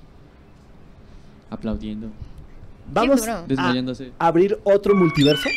[1.50, 2.10] Aplaudiendo.
[2.94, 3.34] Vamos duro.
[3.34, 4.12] a Desmayándose.
[4.20, 5.50] abrir otro multiverso.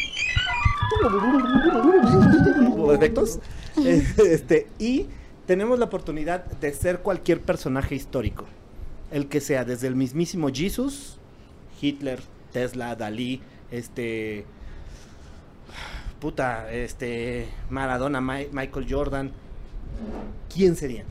[2.78, 3.38] ¿O efectos?
[3.84, 5.06] Este, y
[5.46, 8.44] tenemos la oportunidad de ser cualquier personaje histórico.
[9.10, 11.16] El que sea, desde el mismísimo Jesus,
[11.80, 12.20] Hitler,
[12.52, 14.44] Tesla, Dalí, este.
[16.20, 17.48] Puta, este.
[17.70, 19.32] Maradona, Mi- Michael Jordan.
[20.52, 21.06] ¿Quién serían?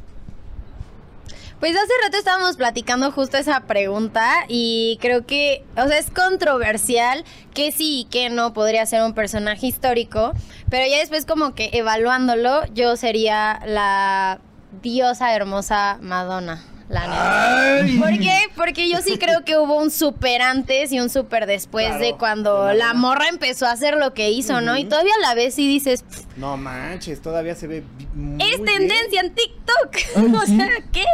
[1.60, 7.24] Pues hace rato estábamos platicando justo esa pregunta y creo que, o sea, es controversial
[7.54, 10.32] que sí y que no podría ser un personaje histórico,
[10.72, 14.40] pero ya después como que evaluándolo, yo sería la
[14.82, 16.64] diosa hermosa Madonna.
[16.92, 18.06] La neta.
[18.06, 18.38] ¿Por qué?
[18.56, 22.16] Porque yo sí creo que hubo un super antes y un super después Claro, de
[22.18, 24.78] cuando de la morra empezó a hacer lo que hizo, ¿no?
[24.78, 28.62] Y todavía a la vez sí dices, "Pff, No manches, todavía se ve muy es
[28.62, 28.66] bien.
[28.66, 29.96] tendencia en TikTok.
[30.18, 31.06] Ay, o sea, ¿qué?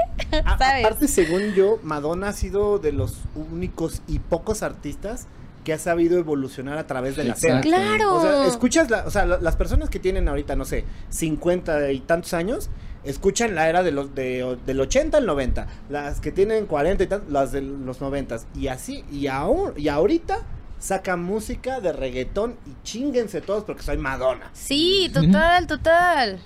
[0.44, 0.86] A- ¿Sabes?
[0.86, 5.28] Aparte, según yo, Madonna ha sido de los únicos y pocos artistas
[5.64, 7.62] que ha sabido evolucionar a través de la cera.
[7.62, 8.16] Claro.
[8.16, 11.92] O sea, escuchas, la- o sea, la- las personas que tienen ahorita, no sé, 50
[11.92, 12.70] y tantos años,
[13.10, 15.68] escuchan la era de los, de- del 80 al 90.
[15.90, 18.38] Las que tienen 40 y tantos, las de los 90.
[18.56, 20.40] Y así, y, aún, y ahorita
[20.80, 24.50] sacan música de reggaetón y chinguense todos porque soy Madonna.
[24.54, 26.40] Sí, total, total.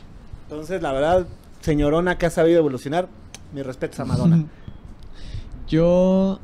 [0.44, 1.28] Entonces, la verdad,
[1.62, 3.08] señorona que ha sabido evolucionar,
[3.54, 4.46] mi respeto a Madonna.
[5.68, 6.40] Yo.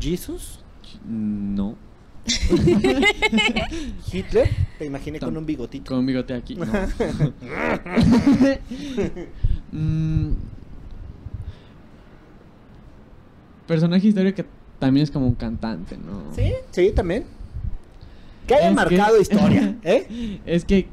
[0.00, 0.60] ¿Jesus?
[1.04, 1.76] No.
[4.12, 4.48] ¿Hitler?
[4.78, 5.88] Te imaginé con un bigotito.
[5.88, 6.54] Con un bigote aquí.
[6.56, 6.66] No.
[9.72, 10.32] Mm,
[13.68, 14.46] personaje histórico que
[14.80, 16.34] también es como un cantante, ¿no?
[16.34, 16.52] ¿Sí?
[16.72, 17.24] Sí, también.
[18.48, 20.40] Que haya Es marcado que- historia, ¿eh?
[20.44, 20.88] Es que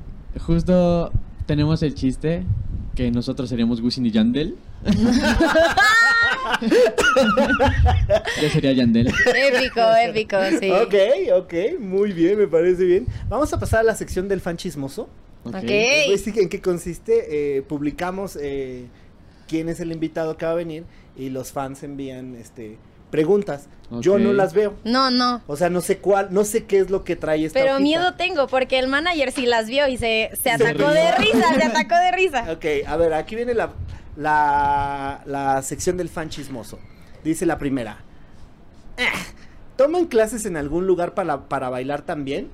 [0.45, 1.12] justo
[1.47, 2.43] tenemos el chiste
[2.93, 4.58] que nosotros seríamos Wisin y Yandel.
[8.42, 9.08] Yo sería Yandel.
[9.08, 10.72] Épico, épico, sí.
[10.72, 10.94] Ok,
[11.36, 13.08] ok, muy bien, me parece bien.
[13.30, 15.10] Vamos a pasar a la sección del fan chismoso.
[15.44, 15.56] Ok.
[15.56, 15.63] Ok.
[15.63, 17.58] Les voy a decir en qué consiste.
[17.58, 18.86] Eh, publicamos eh,
[19.48, 20.84] quién es el invitado que va a venir
[21.16, 22.78] y los fans envían este
[23.10, 23.70] preguntas.
[24.02, 24.74] Yo no las veo.
[24.84, 25.42] No, no.
[25.48, 27.84] O sea, no sé cuál, no sé qué es lo que trae esta Pero hojita.
[27.84, 31.63] miedo tengo porque el manager sí las vio y se, se atacó de risa, se
[31.63, 32.46] atacó de risa.
[32.52, 33.72] Ok, a ver, aquí viene la,
[34.17, 36.80] la, la sección del fan chismoso.
[37.23, 37.99] Dice la primera.
[38.97, 39.06] "Eh,
[39.77, 42.49] ¿Toman clases en algún lugar para, para bailar también?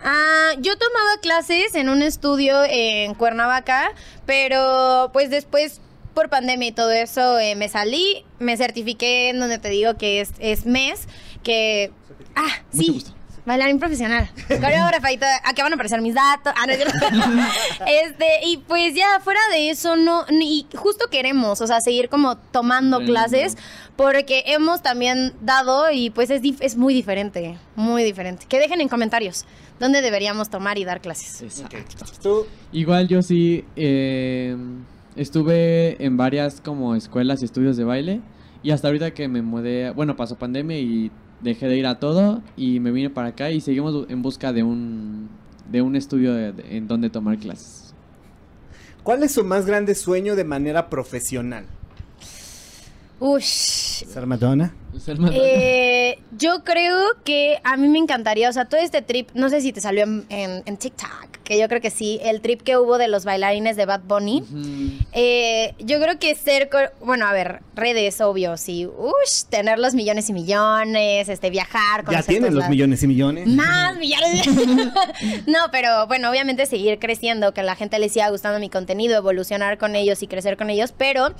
[0.00, 3.90] Ah, yo tomaba clases en un estudio en Cuernavaca,
[4.26, 5.80] pero pues después
[6.14, 10.20] por pandemia y todo eso eh, me salí, me certifiqué en donde te digo que
[10.20, 11.08] es, es mes,
[11.42, 11.92] que...
[12.36, 13.06] Ah, Mucho sí.
[13.48, 15.30] Bailarín profesional, coreógrafa y todo.
[15.42, 16.52] Aquí van a aparecer mis datos.
[16.54, 16.92] Ah, no, cierto.
[18.04, 22.36] este, y pues ya fuera de eso, no, ni justo queremos, o sea, seguir como
[22.36, 23.56] tomando clases,
[23.96, 28.44] porque hemos también dado y pues es, es muy diferente, muy diferente.
[28.46, 29.46] Que dejen en comentarios
[29.80, 31.40] dónde deberíamos tomar y dar clases.
[31.40, 32.04] Exacto.
[32.22, 34.54] Tú, Igual yo sí eh,
[35.16, 38.20] estuve en varias como escuelas y estudios de baile
[38.62, 42.42] y hasta ahorita que me mudé, bueno, pasó pandemia y dejé de ir a todo
[42.56, 45.28] y me vine para acá y seguimos en busca de un
[45.70, 47.94] de un estudio de- de- en donde tomar clases.
[49.02, 51.64] ¿cuál es su más grande sueño de manera profesional?
[53.20, 54.04] Ush.
[54.06, 54.72] ¿Ser Madonna?
[55.32, 59.60] Eh, yo creo que a mí me encantaría, o sea, todo este trip, no sé
[59.60, 62.76] si te salió en, en- en TikTok, que yo creo que sí, el trip que
[62.76, 64.44] hubo de los bailarines de Bad Bunny.
[65.12, 66.68] Eh, yo creo que ser,
[67.00, 72.04] bueno, a ver, redes, obvio, sí, ush, tener los millones y millones, este, viajar.
[72.10, 73.46] Ya tienen los millones y millones.
[73.46, 74.46] Más millones.
[75.46, 79.16] no, pero bueno, obviamente seguir creciendo, que a la gente le siga gustando mi contenido,
[79.16, 81.34] evolucionar con ellos y crecer con ellos, pero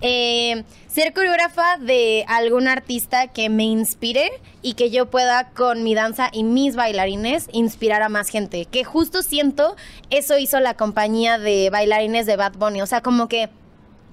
[0.00, 2.93] eh, ser coreógrafa de algún artista
[3.32, 4.30] que me inspire
[4.62, 8.66] y que yo pueda con mi danza y mis bailarines inspirar a más gente.
[8.66, 9.76] Que justo siento
[10.10, 12.82] eso hizo la compañía de bailarines de Bad Bunny.
[12.82, 13.50] O sea, como que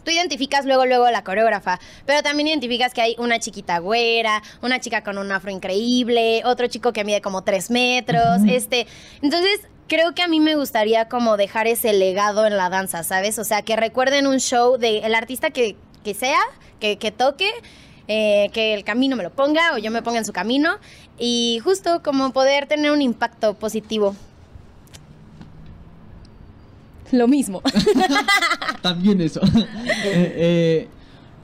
[0.04, 4.80] tú identificas luego, luego la coreógrafa, pero también identificas que hay una chiquita güera, una
[4.80, 8.88] chica con un afro increíble, otro chico que mide como tres metros, este,
[9.22, 13.38] entonces creo que a mí me gustaría como dejar ese legado en la danza, ¿sabes?
[13.38, 16.40] O sea, que recuerden un show del artista que, que sea,
[16.80, 17.52] que, que toque,
[18.14, 20.72] eh, que el camino me lo ponga o yo me ponga en su camino
[21.18, 24.18] y justo como poder tener un impacto positivo.
[27.14, 27.62] Lo mismo.
[28.82, 29.40] También eso.
[30.04, 30.88] Eh, eh,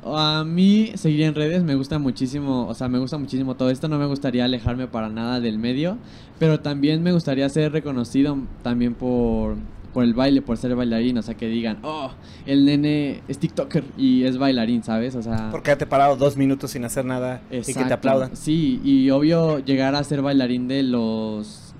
[0.04, 3.88] a mí seguir en redes me gusta muchísimo, o sea, me gusta muchísimo todo esto,
[3.88, 5.98] no me gustaría alejarme para nada del medio,
[6.40, 9.56] pero también me gustaría ser reconocido también por,
[9.94, 12.12] por el baile, por ser bailarín, o sea, que digan, oh,
[12.46, 15.16] el nene es TikToker y es bailarín, ¿sabes?
[15.16, 15.50] O sea...
[15.52, 18.36] Porque te parado dos minutos sin hacer nada y que te aplaudan.
[18.36, 21.74] Sí, y obvio llegar a ser bailarín de los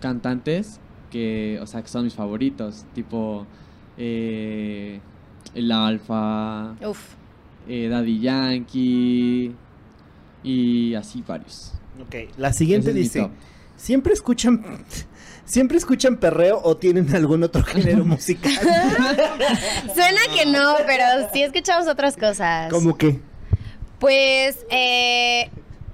[0.00, 3.46] cantantes que, o sea, que son mis favoritos, tipo
[3.98, 5.00] eh,
[5.54, 7.14] el Alfa, Uf.
[7.68, 9.52] eh, Daddy Yankee
[10.42, 11.74] y así varios.
[12.00, 13.30] Ok, la siguiente es dice.
[13.76, 14.62] ¿siempre escuchan
[15.44, 18.52] siempre escuchan perreo o tienen algún otro género musical?
[19.94, 22.70] Suena que no, pero sí escuchamos otras cosas.
[22.70, 23.20] ¿Cómo que?
[23.98, 25.50] Pues eh,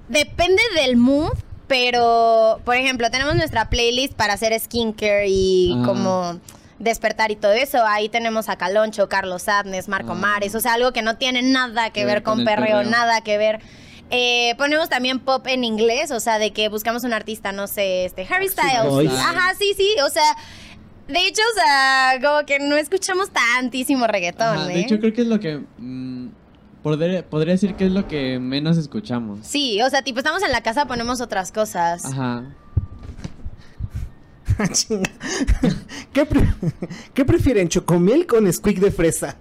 [0.07, 1.33] depende del mood,
[1.67, 5.83] pero por ejemplo, tenemos nuestra playlist para hacer skincare y Ah.
[5.85, 6.39] como
[6.79, 7.85] despertar y todo eso.
[7.85, 10.15] Ahí tenemos a Caloncho, Carlos Adnes, Marco Ah.
[10.15, 12.45] Mares, o sea, algo que no tiene nada que Que ver ver con, con el
[12.45, 12.89] perreo, perreo.
[12.91, 13.59] nada que ver.
[14.11, 18.05] Eh, ponemos también pop en inglés, o sea, de que buscamos un artista, no sé,
[18.05, 18.85] este Harry Styles.
[18.85, 19.11] Boys.
[19.11, 20.35] Ajá, sí, sí, o sea,
[21.07, 24.75] de hecho, o sea, como que no escuchamos tantísimo reggaetón, Ajá, ¿eh?
[24.75, 25.61] de hecho, creo que es lo que...
[25.77, 26.27] mm,
[26.83, 29.39] podré- podría decir que es lo que menos escuchamos.
[29.45, 32.05] Sí, o sea, tipo, estamos en la casa, ponemos otras cosas.
[32.05, 32.45] Ajá.
[34.71, 35.09] Chinga.
[36.11, 36.53] ¿Qué, pre-
[37.13, 39.37] qué prefieren, chocomil con squeak de fresa?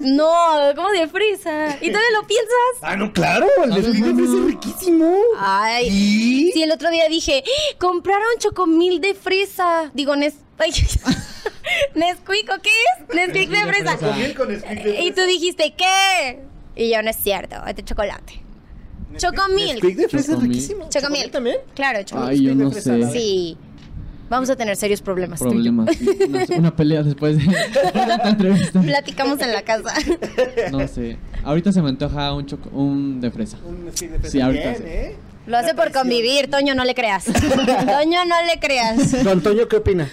[0.00, 0.32] No,
[0.74, 1.76] como de fresa.
[1.80, 2.50] ¿Y todavía lo piensas?
[2.82, 4.38] Ah, no, claro, el ¿Sabes, squeak de fresa mano?
[4.48, 5.16] es riquísimo.
[5.38, 5.86] Ay.
[5.88, 6.52] ¿Y?
[6.52, 7.76] Sí, el otro día dije, ¡Ah!
[7.78, 9.90] compraron chocomil de fresa.
[9.94, 10.34] Digo, Nes...
[10.58, 10.70] ay,
[11.94, 13.14] Nesquik, ¿o qué es?
[13.14, 13.98] Nesquik de de fresa.
[13.98, 13.98] fresa.
[13.98, 15.00] Chocomil con squeak de fresa.
[15.02, 16.40] Y tú dijiste, ¿qué?
[16.76, 18.42] Y yo, no es cierto, es de chocolate.
[19.16, 19.76] Chocomil.
[19.78, 20.48] Squeak de fresa es Chocomil.
[20.52, 20.88] riquísimo.
[20.88, 21.30] Chocomil.
[21.30, 21.56] también?
[21.74, 22.30] Claro, chocomil.
[22.30, 23.10] Ay, yo no fresa, sé.
[23.12, 23.58] Sí.
[24.30, 25.40] Vamos a tener serios problemas.
[25.40, 25.94] Problemas.
[25.96, 26.08] sí.
[26.28, 28.80] Una, una pelea después de esta entrevista.
[28.80, 29.92] Platicamos en la casa.
[30.70, 31.18] No sé.
[31.42, 33.58] Ahorita se me antoja un, choco, un de fresa.
[33.66, 34.32] Un squeak de fresa.
[34.32, 34.82] Sí, ahorita Bien, sí.
[34.86, 35.16] ¿eh?
[35.48, 37.24] Lo hace por convivir, Toño, no le creas.
[37.24, 39.24] Toño, no le creas.
[39.24, 40.08] Don Toño, ¿qué opina?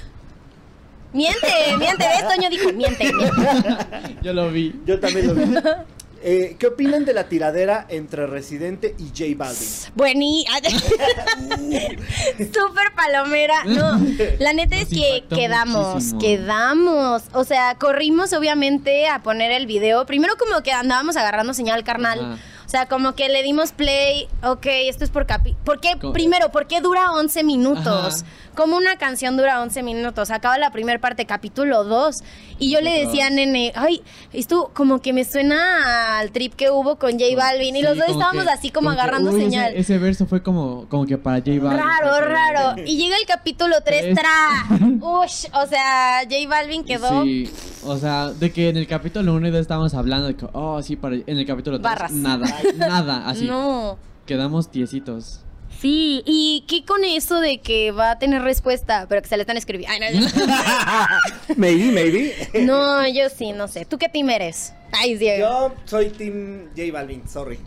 [1.14, 2.36] Miente, miente, ¿ves?
[2.36, 3.78] Toño dijo, miente, miente.
[4.24, 4.82] Yo lo vi.
[4.88, 5.44] Yo también lo vi.
[6.24, 9.68] Eh, ¿Qué opinan de la tiradera entre Residente y J Balvin?
[9.96, 10.46] Buení.
[12.38, 13.64] Súper palomera.
[13.66, 14.00] No,
[14.40, 16.20] la neta es Nos que quedamos, muchísimo.
[16.20, 17.24] quedamos.
[17.34, 20.06] O sea, corrimos obviamente a poner el video.
[20.06, 22.20] Primero como que andábamos agarrando señal carnal.
[22.20, 22.38] Ajá.
[22.68, 25.56] O sea, como que le dimos play, ok, esto es por capi...
[25.64, 25.92] ¿Por qué?
[26.12, 27.88] Primero, ¿por qué dura 11 minutos?
[28.24, 28.26] Ajá.
[28.56, 30.32] Como una canción dura 11 minutos.
[30.32, 32.18] Acaba la primera parte, capítulo 2.
[32.60, 34.02] Y yo le decía a Nene, ay,
[34.34, 37.76] esto como que me suena al trip que hubo con J Balvin.
[37.76, 39.74] Y los dos estábamos que- así como, agarrando uy, señal.
[39.76, 41.80] Ese, verso fue como, como que para J Balvin.
[41.86, 42.82] Raro, raro.
[42.84, 44.16] Y llega el capítulo 3, Tres.
[44.16, 44.66] tra.
[45.02, 47.24] Ush, o sea, J Balvin quedó.
[47.24, 47.50] Sí,
[47.86, 50.82] o sea, de que en el capítulo 1 y 2 estábamos hablando de que, oh,
[50.82, 52.12] sí, para, en el capítulo 3, Barras.
[52.12, 53.46] nada, nada, así.
[53.46, 53.98] No.
[54.26, 55.42] Quedamos tiesitos.
[55.80, 59.44] Sí, ¿y qué con eso de que va a tener respuesta, pero que se le
[59.44, 59.94] están escribiendo?
[59.94, 60.28] Ay, no,
[61.56, 62.34] maybe, maybe.
[62.66, 63.86] no, yo sí, no sé.
[63.86, 64.74] ¿Tú qué team eres?
[64.92, 65.48] Ay, Diego.
[65.48, 67.60] Yo soy Team J Balvin, sorry.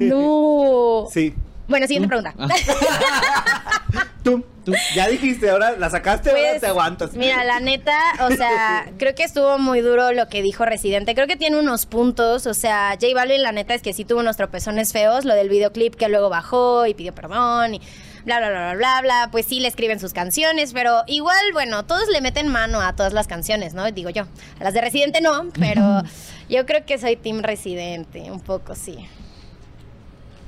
[0.00, 1.08] No.
[1.12, 1.34] Sí.
[1.68, 2.34] Bueno, siguiente pregunta.
[2.38, 3.82] Ah,
[4.22, 4.72] Tú, Tú.
[4.94, 7.14] Ya dijiste, ahora la sacaste, ahora Pues, te aguantas.
[7.14, 11.14] Mira, la neta, o sea, creo que estuvo muy duro lo que dijo Residente.
[11.14, 12.46] Creo que tiene unos puntos.
[12.46, 15.24] O sea, J Balvin, la neta es que sí tuvo unos tropezones feos.
[15.24, 17.80] Lo del videoclip que luego bajó y pidió perdón y
[18.24, 19.28] bla, bla, bla, bla, bla, bla.
[19.32, 23.12] Pues sí le escriben sus canciones, pero igual, bueno, todos le meten mano a todas
[23.12, 23.90] las canciones, ¿no?
[23.90, 24.24] Digo yo.
[24.60, 26.02] A las de Residente no, pero
[26.48, 29.08] yo creo que soy Team Residente, un poco sí.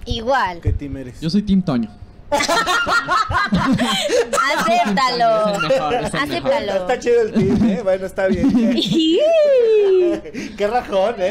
[0.06, 0.60] Igual.
[0.60, 1.20] ¿Qué team eres?
[1.20, 1.90] Yo soy Team Toño.
[4.56, 5.50] Acéptalo.
[5.50, 6.72] Es el mejor, es el Acéptalo.
[6.72, 7.80] Está chido el team, ¿eh?
[7.82, 8.50] Bueno, está bien.
[8.82, 9.20] sí,
[10.56, 11.30] Qué rajón, ¿eh?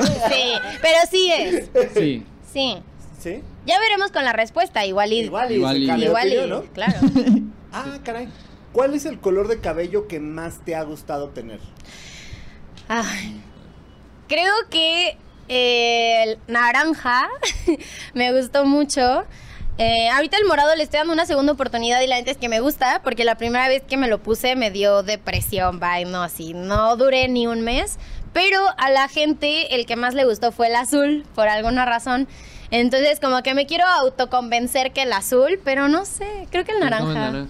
[0.82, 1.70] pero sí es.
[1.94, 2.26] Sí.
[2.52, 2.78] Sí.
[3.20, 3.42] ¿Sí?
[3.66, 5.20] Ya veremos con la respuesta, igual y.
[5.22, 6.74] Igual y, Igual y- cambia de igual y- opinión, ¿no?
[6.74, 7.00] claro.
[7.76, 8.28] Ah, caray.
[8.72, 11.60] ¿Cuál es el color de cabello que más te ha gustado tener?
[12.88, 13.42] Ay,
[14.28, 17.28] creo que eh, el naranja
[18.14, 19.26] me gustó mucho.
[19.80, 22.48] Eh, ahorita el morado le estoy dando una segunda oportunidad y la neta es que
[22.48, 26.22] me gusta porque la primera vez que me lo puse me dio depresión, bye, no
[26.22, 26.54] así.
[26.54, 27.98] No duré ni un mes,
[28.34, 32.28] Pero a la gente el que más le gustó fue el azul, por alguna razón.
[32.72, 36.80] Entonces como que me quiero autoconvencer que el azul, pero no sé, creo que el
[36.80, 37.46] naranja.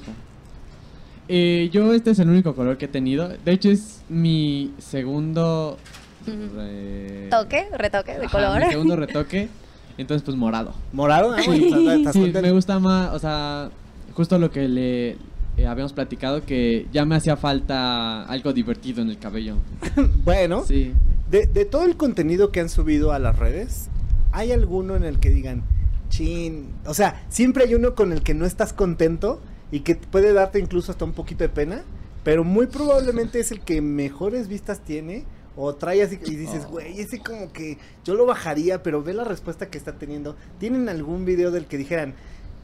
[1.30, 3.30] Eh, yo este es el único color que he tenido.
[3.30, 5.78] De hecho es mi segundo.
[6.26, 8.66] Re- Toque, retoque de Ajá, color.
[8.66, 9.50] mi segundo retoque.
[9.98, 10.74] Entonces pues morado.
[10.92, 11.34] ¿Morado?
[11.38, 13.70] Ah, bueno, ¿estás- estás Sí, me gusta más, o sea,
[14.14, 15.18] justo lo que le
[15.58, 19.58] eh, habíamos platicado que ya me hacía falta algo divertido en el cabello.
[20.26, 20.94] Bueno, Sí.
[21.30, 23.90] de, de todo el contenido que han subido a las redes,
[24.32, 25.62] ¿hay alguno en el que digan,
[26.10, 26.70] chin?
[26.88, 30.60] O sea, siempre hay uno con el que no estás contento y que puede darte
[30.60, 31.84] incluso hasta un poquito de pena,
[32.24, 35.24] pero muy probablemente es el que mejores vistas tiene.
[35.56, 36.70] O trae así y dices, Oh.
[36.72, 40.36] güey, ese como que yo lo bajaría, pero ve la respuesta que está teniendo.
[40.60, 42.16] ¿Tienen algún video del que dijeran,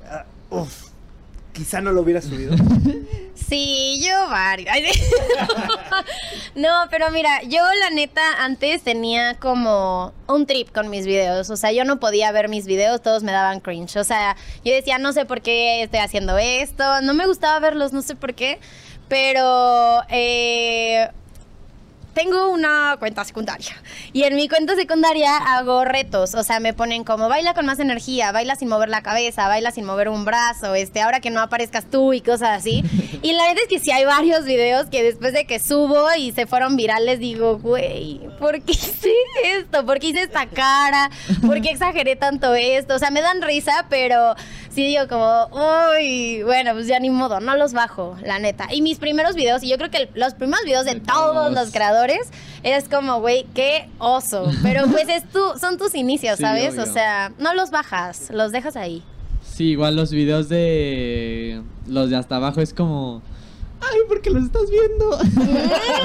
[0.09, 0.87] "Ah, uf,
[1.53, 2.55] quizá no lo hubiera subido?
[3.49, 4.75] Sí, yo varios.
[6.55, 11.49] No, pero mira, yo la neta antes tenía como un trip con mis videos.
[11.49, 13.95] O sea, yo no podía ver mis videos, todos me daban cringe.
[13.97, 17.01] O sea, yo decía, no sé por qué estoy haciendo esto.
[17.01, 18.59] No me gustaba verlos, no sé por qué.
[19.07, 21.09] Pero eh,
[22.19, 23.81] tengo una cuenta secundaria.
[24.11, 26.35] Y en mi cuenta secundaria hago retos.
[26.35, 29.71] O sea, me ponen como baila con más energía, baila sin mover la cabeza, baila
[29.71, 32.83] sin mover un brazo, este, ahora que no aparezcas tú y cosas así.
[33.21, 36.31] Y la verdad es que sí hay varios videos que después de que subo y
[36.31, 39.11] se fueron virales, digo, güey, ¿por qué hice
[39.57, 39.85] esto?
[39.85, 41.09] ¿Por qué hice esta cara?
[41.45, 42.95] ¿Por qué exageré tanto esto?
[42.95, 44.35] O sea, me dan risa, pero
[44.69, 45.49] sí digo como,
[45.91, 48.67] uy, bueno, pues ya ni modo, no los bajo, la neta.
[48.71, 51.51] Y mis primeros videos, y yo creo que los primeros videos de todos.
[51.51, 52.08] los creadores,
[52.63, 54.51] es como, güey, qué oso.
[54.63, 56.73] Pero pues es tu, son tus inicios, Sí, ¿sabes?
[56.73, 56.83] obvio.
[56.83, 59.03] O sea, no los bajas, los dejas ahí.
[59.43, 63.21] Sí, igual los videos de los de hasta abajo es como
[63.81, 65.09] ay, ¿por qué los estás viendo?
[65.17, 65.17] o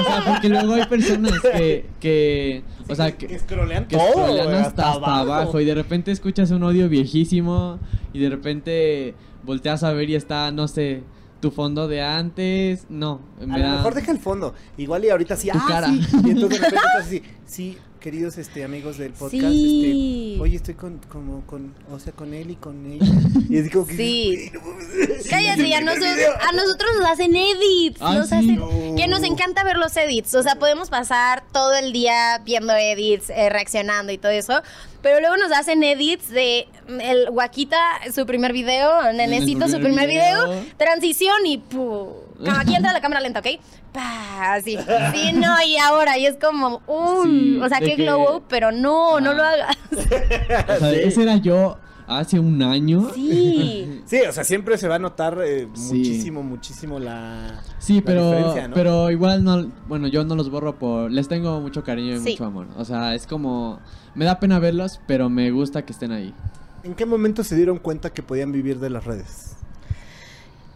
[0.03, 4.53] sea, porque luego hay personas que que o sea, que que scrollean que todo, scrollean
[4.55, 5.59] hasta, hasta abajo.
[5.59, 7.79] y de repente escuchas un audio viejísimo
[8.13, 11.03] y de repente volteas a ver y está, no sé,
[11.39, 14.53] tu fondo de antes, no, A me lo mejor deja el fondo.
[14.77, 15.87] Igual y ahorita sí, Tu ah, cara.
[15.87, 16.01] sí.
[16.25, 20.24] Y entonces de repente estás así, sí, queridos este amigos del podcast, Sí.
[20.39, 23.05] Oye, estoy con, como con, o sea, con él y con ella.
[23.49, 24.51] Y es como que Sí.
[25.29, 26.15] Cállate, a, nosotros,
[26.47, 27.99] a nosotros nos hacen edits.
[28.01, 28.35] Ah, nos sí.
[28.35, 28.95] hacen- No.
[28.95, 30.33] que nos encanta ver los edits.
[30.35, 34.61] O sea, podemos pasar todo el día viendo edits, eh, reaccionando y todo eso.
[35.01, 37.77] Pero luego nos hacen edits de mm, el Guaquita,
[38.13, 40.65] su primer video, Nenecito, su primer video, video.
[40.77, 42.23] transición y pu.
[42.37, 43.47] Como Aquí entra la cámara lenta, ¿ok?
[43.93, 44.77] Pa, así.
[45.13, 48.43] Sí, no, y ahora, y es como, uy, Sí, o sea, qué que- glow up,
[48.49, 49.33] pero no, no Ah.
[49.33, 49.77] lo hagas.
[50.75, 53.09] o sea, ese era yo hace un año.
[53.13, 53.91] Sí.
[54.05, 55.95] Sí, o sea, siempre se va a notar eh, Sí.
[55.95, 57.63] muchísimo, muchísimo la.
[57.79, 58.75] Sí, la pero, diferencia, ¿no?
[58.75, 62.31] pero igual no, bueno, yo no los borro por, les tengo mucho cariño y Sí.
[62.33, 62.67] mucho amor.
[62.77, 63.79] O sea, es como,
[64.13, 66.35] me da pena verlos, pero me gusta que estén ahí.
[66.83, 69.55] ¿En qué momento se dieron cuenta que podían vivir de las redes?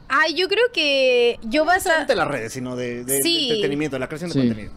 [0.08, 1.84] Ay, yo creo que yo No vas a...
[1.84, 3.44] solamente de las redes, sino de, de- de Sí.
[3.50, 4.48] entretenimiento, de la creación de Sí.
[4.48, 4.74] contenido.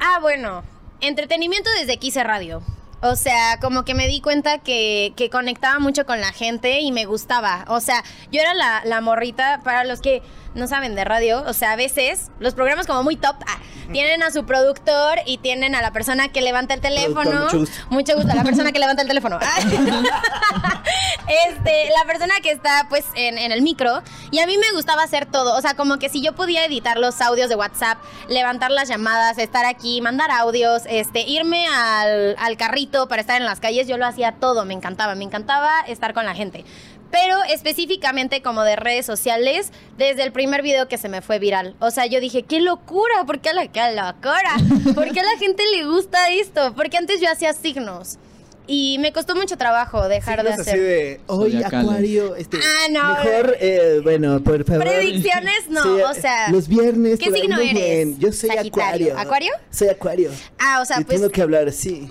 [0.00, 0.64] Ah, bueno,
[1.00, 2.62] entretenimiento desde que hice radio.
[3.08, 6.90] O sea, como que me di cuenta que, que conectaba mucho con la gente y
[6.90, 7.64] me gustaba.
[7.68, 10.22] O sea, yo era la, la morrita, para los que
[10.56, 13.58] no saben de radio, o sea, a veces los programas como muy top ah,
[13.92, 17.44] tienen a su productor y tienen a la persona que levanta el teléfono.
[17.44, 17.76] Mucho gusto.
[17.90, 19.38] Mucho gusto, la persona que levanta el teléfono.
[21.48, 24.02] este, la persona que está pues en, en el micro.
[24.30, 25.56] Y a mí me gustaba hacer todo.
[25.56, 29.38] O sea, como que si yo podía editar los audios de WhatsApp, levantar las llamadas,
[29.38, 33.98] estar aquí, mandar audios, este, irme al, al carrito para estar en las calles, yo
[33.98, 34.64] lo hacía todo.
[34.64, 36.64] Me encantaba, me encantaba estar con la gente.
[37.10, 41.74] Pero específicamente como de redes sociales, desde el primer video que se me fue viral.
[41.80, 44.56] O sea, yo dije, qué locura, ¿por qué a la, qué locura?
[44.94, 46.74] ¿Por qué a la gente le gusta esto?
[46.74, 48.18] Porque antes yo hacía signos.
[48.66, 50.74] Y me costó mucho trabajo dejar de Signos hacer.
[50.74, 51.62] así de, hoy.
[51.62, 53.08] Acuario, este, Ah, no.
[53.24, 54.82] mejor, eh, bueno, por favor.
[54.84, 56.50] Predicciones no, Sí, o sea.
[56.50, 57.18] Los viernes.
[57.18, 57.74] ¿Qué signo eres?
[57.74, 58.18] bien.
[58.18, 59.12] Yo soy Sagitario.
[59.12, 59.18] Acuario.
[59.18, 59.52] ¿Acuario?
[59.70, 60.30] Soy Acuario.
[60.58, 62.06] Ah, o sea, y pues, tengo que hablar así.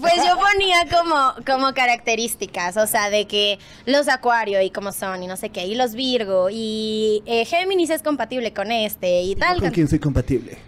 [0.00, 5.22] pues yo ponía como, como características, o sea, de que los acuario y cómo son
[5.22, 9.34] y no sé qué, y los Virgo y eh, Géminis es compatible con este y
[9.36, 9.60] tal.
[9.60, 10.58] ¿Con quién soy compatible?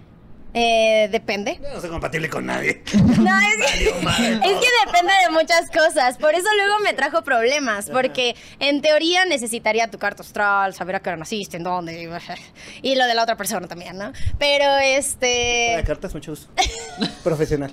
[0.55, 1.59] Eh, depende.
[1.63, 2.83] Yo no soy compatible con nadie.
[3.23, 6.19] No, es que, es que depende de muchas cosas.
[6.19, 7.89] Por eso luego me trajo problemas.
[7.91, 12.11] Porque en teoría necesitaría tu carta astral, saber a qué hora naciste, en dónde.
[12.83, 14.13] Y lo de la otra persona también, ¿no?
[14.39, 15.83] Pero La este.
[15.87, 16.49] carta es mucho uso.
[17.25, 17.73] Profesional.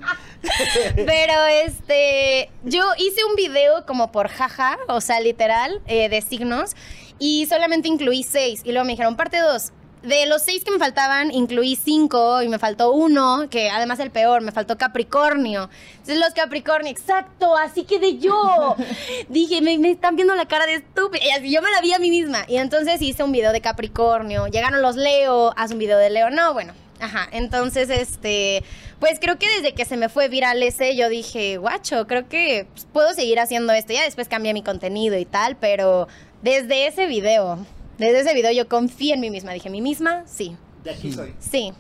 [0.96, 2.50] Pero este.
[2.64, 6.76] Yo hice un video como por jaja, o sea, literal, eh, de signos.
[7.18, 8.62] Y solamente incluí seis.
[8.64, 9.74] Y luego me dijeron, parte dos.
[10.02, 14.12] De los seis que me faltaban, incluí cinco y me faltó uno, que además el
[14.12, 15.70] peor, me faltó Capricornio.
[15.92, 18.76] Entonces los Capricornio, exacto, así quedé yo.
[19.30, 21.26] Dije, me, me están viendo la cara de estúpida.
[21.26, 22.46] Y así yo me la vi a mí misma.
[22.48, 24.48] Y entonces hice un video de Capricornio.
[24.48, 26.30] Llegaron los Leo, haz un video de Leo.
[26.30, 27.28] No, bueno, ajá.
[27.34, 28.64] Entonces, este,
[29.02, 32.68] pues creo que desde que se me fue viral ese, yo dije, guacho, creo que
[32.72, 33.92] pues, puedo seguir haciendo esto.
[33.92, 36.08] Ya después cambié mi contenido y tal, pero
[36.42, 37.60] desde ese video
[38.00, 39.52] desde ese video yo confié en mí misma.
[39.52, 40.24] Dije, ¿mí misma?
[40.26, 40.56] Sí.
[40.84, 41.34] De aquí soy.
[41.40, 41.72] Sí.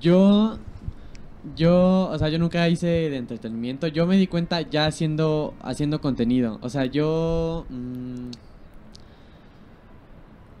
[0.00, 0.58] Yo,
[1.54, 3.86] yo, o sea, yo nunca hice de entretenimiento.
[3.86, 6.58] Yo me di cuenta ya haciendo, haciendo contenido.
[6.62, 7.66] O sea, yo...
[7.68, 8.30] mmm,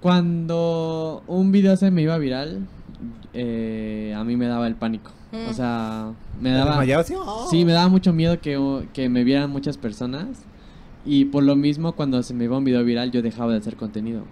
[0.00, 2.66] cuando un video se me iba viral,
[3.34, 5.10] eh, a mí me daba el pánico.
[5.32, 5.48] Mm.
[5.48, 6.84] O sea, me ¿Te daba...
[7.16, 7.48] oh.
[7.50, 10.44] Sí, me daba mucho miedo que, que me vieran muchas personas.
[11.04, 13.76] Y por lo mismo, cuando se me iba un video viral, yo dejaba de hacer
[13.76, 14.22] contenido.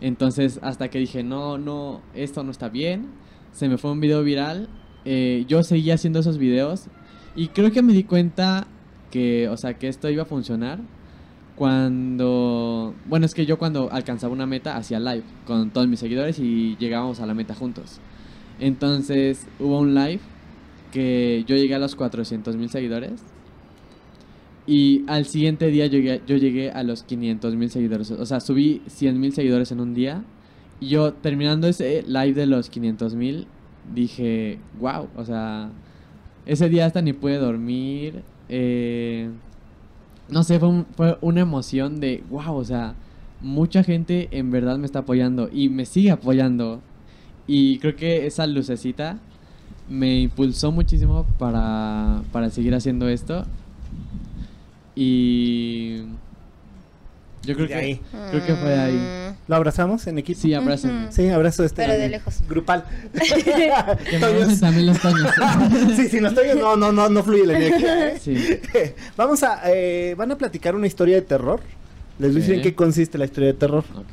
[0.00, 3.08] Entonces, hasta que dije, no, no, esto no está bien.
[3.52, 4.68] Se me fue un video viral.
[5.04, 6.86] eh, yo seguía haciendo esos videos.
[7.36, 8.66] Y creo que me di cuenta
[9.10, 10.78] que, o sea, que esto iba a funcionar.
[11.56, 16.38] Cuando, bueno, es que yo cuando alcanzaba una meta hacía live con todos mis seguidores
[16.38, 18.00] y llegábamos a la meta juntos.
[18.58, 20.20] Entonces hubo un live
[20.90, 23.22] que yo llegué a los 400 mil seguidores.
[24.70, 28.08] Y al siguiente día yo llegué, yo llegué a los 500 mil seguidores.
[28.12, 30.22] O sea, subí 100 mil seguidores en un día.
[30.78, 33.48] Y yo terminando ese live de los 500 mil,
[33.92, 35.70] dije, wow, o sea,
[36.46, 38.22] ese día hasta ni pude dormir.
[38.48, 39.30] eh,
[40.28, 42.94] no sé, fue, fue una emoción de, wow, o sea,
[43.40, 46.80] mucha gente en verdad me está apoyando y me sigue apoyando.
[47.48, 49.18] Y creo que esa lucecita
[49.88, 53.46] me impulsó muchísimo para, para seguir haciendo esto.
[55.02, 55.96] Y
[57.42, 58.00] yo creo De que, ahí.
[58.30, 58.92] creo que fue ahí.
[58.92, 60.38] Mm, ¿Lo abrazamos en equipo?
[60.38, 61.04] Sí, abrázame.
[61.04, 61.12] Ujú.
[61.12, 61.82] Sí, abrazo este.
[61.86, 62.42] Pero de lejos.
[62.46, 62.84] Grupal.
[64.60, 65.30] También los toños.
[65.96, 68.08] sí, sí, los toños no, no, no, no fluye la energía.
[68.10, 68.18] ¿eh?
[68.20, 68.36] Sí.
[69.16, 71.60] Vamos a, eh, van a platicar una historia de terror.
[72.18, 73.84] Les voy a decir en qué consiste la historia de terror.
[73.96, 74.12] Ok.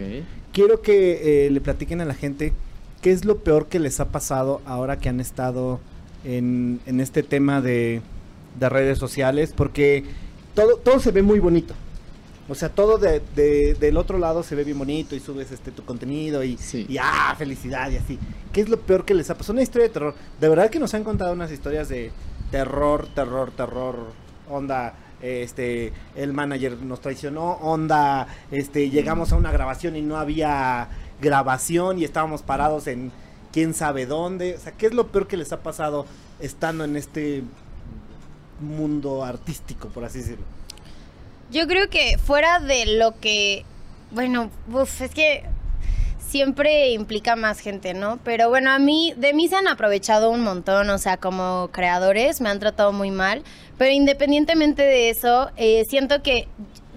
[0.54, 2.54] Quiero que eh, le platiquen a la gente
[3.02, 5.82] qué es lo peor que les ha pasado ahora que han estado
[6.24, 8.02] en, en este tema de,
[8.58, 10.06] de redes sociales, porque
[10.58, 11.74] todo, todo se ve muy bonito.
[12.50, 15.72] O sea, todo de, de- del otro lado se ve bien bonito y subes este
[15.72, 16.86] tu contenido y, Sí.
[16.90, 18.18] y ah, felicidad y así.
[18.54, 19.54] ¿Qué es lo peor que les ha pasado?
[19.54, 20.16] Una historia de terror.
[20.40, 22.12] De verdad que nos han contado unas historias de
[22.52, 23.98] terror, terror, terror,
[24.50, 30.88] onda, este, el manager nos traicionó, onda, este, llegamos a una grabación y no había
[31.22, 33.12] grabación y estábamos parados en
[33.52, 34.56] quién sabe dónde.
[34.56, 36.06] O sea, ¿qué es lo peor que les ha pasado
[36.40, 37.44] estando en este
[38.60, 40.46] mundo artístico, por así decirlo?
[41.52, 43.64] Yo creo que fuera de lo que,
[44.12, 45.44] bueno, uf, es que
[46.20, 48.20] siempre implica más gente, ¿no?
[48.24, 52.42] Pero bueno, a mí, de mí se han aprovechado un montón, o sea, como creadores
[52.42, 53.44] me han tratado muy mal,
[53.78, 56.48] pero independientemente de eso, eh, siento que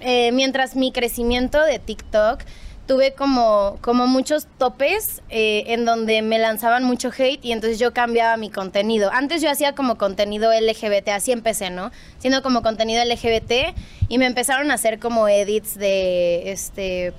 [0.01, 2.41] eh, mientras mi crecimiento de TikTok
[2.91, 7.95] tuve como, como muchos topes eh, en donde me lanzaban mucho hate y entonces yo
[7.95, 9.13] cambiaba mi contenido.
[9.13, 11.93] Antes yo hacía como contenido LGBT, así empecé, ¿no?
[12.19, 13.77] Siendo como contenido LGBT
[14.09, 17.13] y me empezaron a hacer como edits de, este,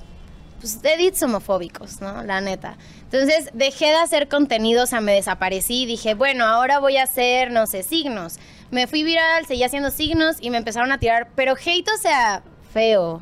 [0.60, 2.22] pues edits homofóbicos, ¿no?
[2.24, 2.76] La neta.
[3.04, 7.04] Entonces dejé de hacer contenido, o sea, me desaparecí y dije, bueno, ahora voy a
[7.04, 8.40] hacer, no sé, signos.
[8.72, 12.44] Me fui viral, seguí haciendo signos y me empezaron a tirar, pero hate, o sea,
[12.74, 13.22] feo,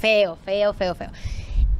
[0.00, 1.10] feo, feo, feo, feo.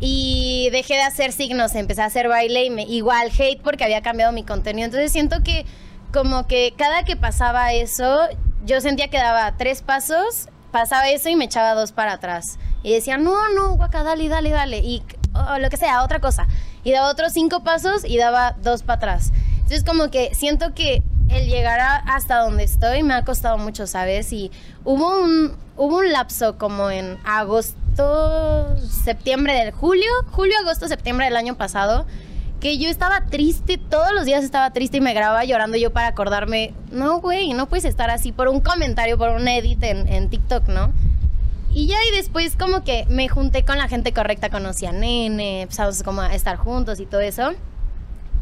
[0.05, 4.03] Y dejé de hacer signos, empecé a hacer baile y me, igual hate porque había
[4.03, 4.87] cambiado mi contenido.
[4.87, 5.65] Entonces siento que
[6.13, 8.29] como que cada que pasaba eso,
[8.67, 12.59] yo sentía que daba tres pasos, pasaba eso y me echaba dos para atrás.
[12.83, 14.79] Y decía, no, no, guaca, dale, dale, dale.
[14.79, 16.49] Y o lo que sea, otra cosa.
[16.83, 19.33] Y daba otros cinco pasos y daba dos para atrás.
[19.59, 21.01] Entonces como que siento que
[21.35, 24.33] el llegar hasta donde estoy me ha costado mucho, ¿sabes?
[24.33, 24.51] Y
[24.85, 31.37] hubo un, hubo un lapso como en agosto, septiembre del julio, julio, agosto, septiembre del
[31.37, 32.07] año pasado,
[32.61, 36.09] que yo estaba triste, todos los días estaba triste y me grababa llorando yo para
[36.09, 40.31] acordarme, no, güey, no puedes estar así por un comentario, por un edit en, en
[40.31, 40.93] TikTok, ¿no?
[41.75, 45.63] Y ya y después como que me junté con la gente correcta, conocí a Nene,
[45.63, 47.53] empezamos como a estar juntos y todo eso.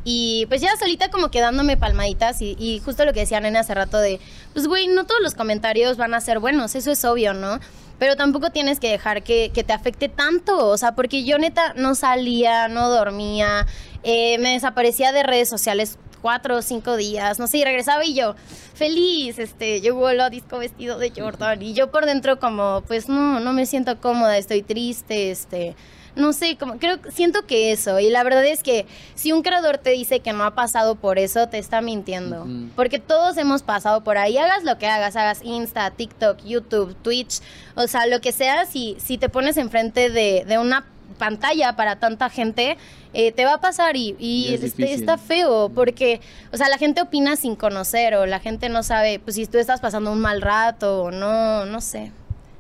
[0.04, 3.74] Y pues ya solita como que dándome palmaditas y, justo lo que decía Nene hace
[3.74, 4.18] rato de,
[4.54, 7.60] pues güey, no todos los comentarios van a ser buenos, eso es obvio, ¿no?
[7.98, 11.74] Pero tampoco tienes que dejar que, que te afecte tanto, o sea, porque yo neta
[11.76, 13.66] no salía, no dormía,
[14.02, 18.14] eh, me desaparecía de redes sociales cuatro o cinco días, no sé, y regresaba y
[18.14, 18.34] yo,
[18.74, 23.08] feliz, este, yo vuelo a disco vestido de Jordan, y yo por dentro como, pues
[23.08, 25.76] no, no me siento cómoda, estoy triste, este,
[26.16, 28.00] no sé, como creo, siento que eso.
[28.00, 31.18] Y la verdad es que si un creador te dice que no ha pasado por
[31.18, 32.46] eso, te está mintiendo.
[32.76, 34.36] Porque todos hemos pasado por ahí.
[34.38, 37.40] Hagas lo que hagas, hagas Insta, TikTok, YouTube, Twitch,
[37.74, 40.84] o sea, lo que sea, si, si te pones enfrente de, de una
[41.18, 42.76] pantalla para tanta gente,
[43.12, 46.20] eh, te va a pasar y, y Y es este- está feo porque,
[46.52, 49.58] o sea, la gente opina sin conocer o la gente no sabe, pues si tú
[49.58, 52.12] estás pasando un mal rato o no, no sé.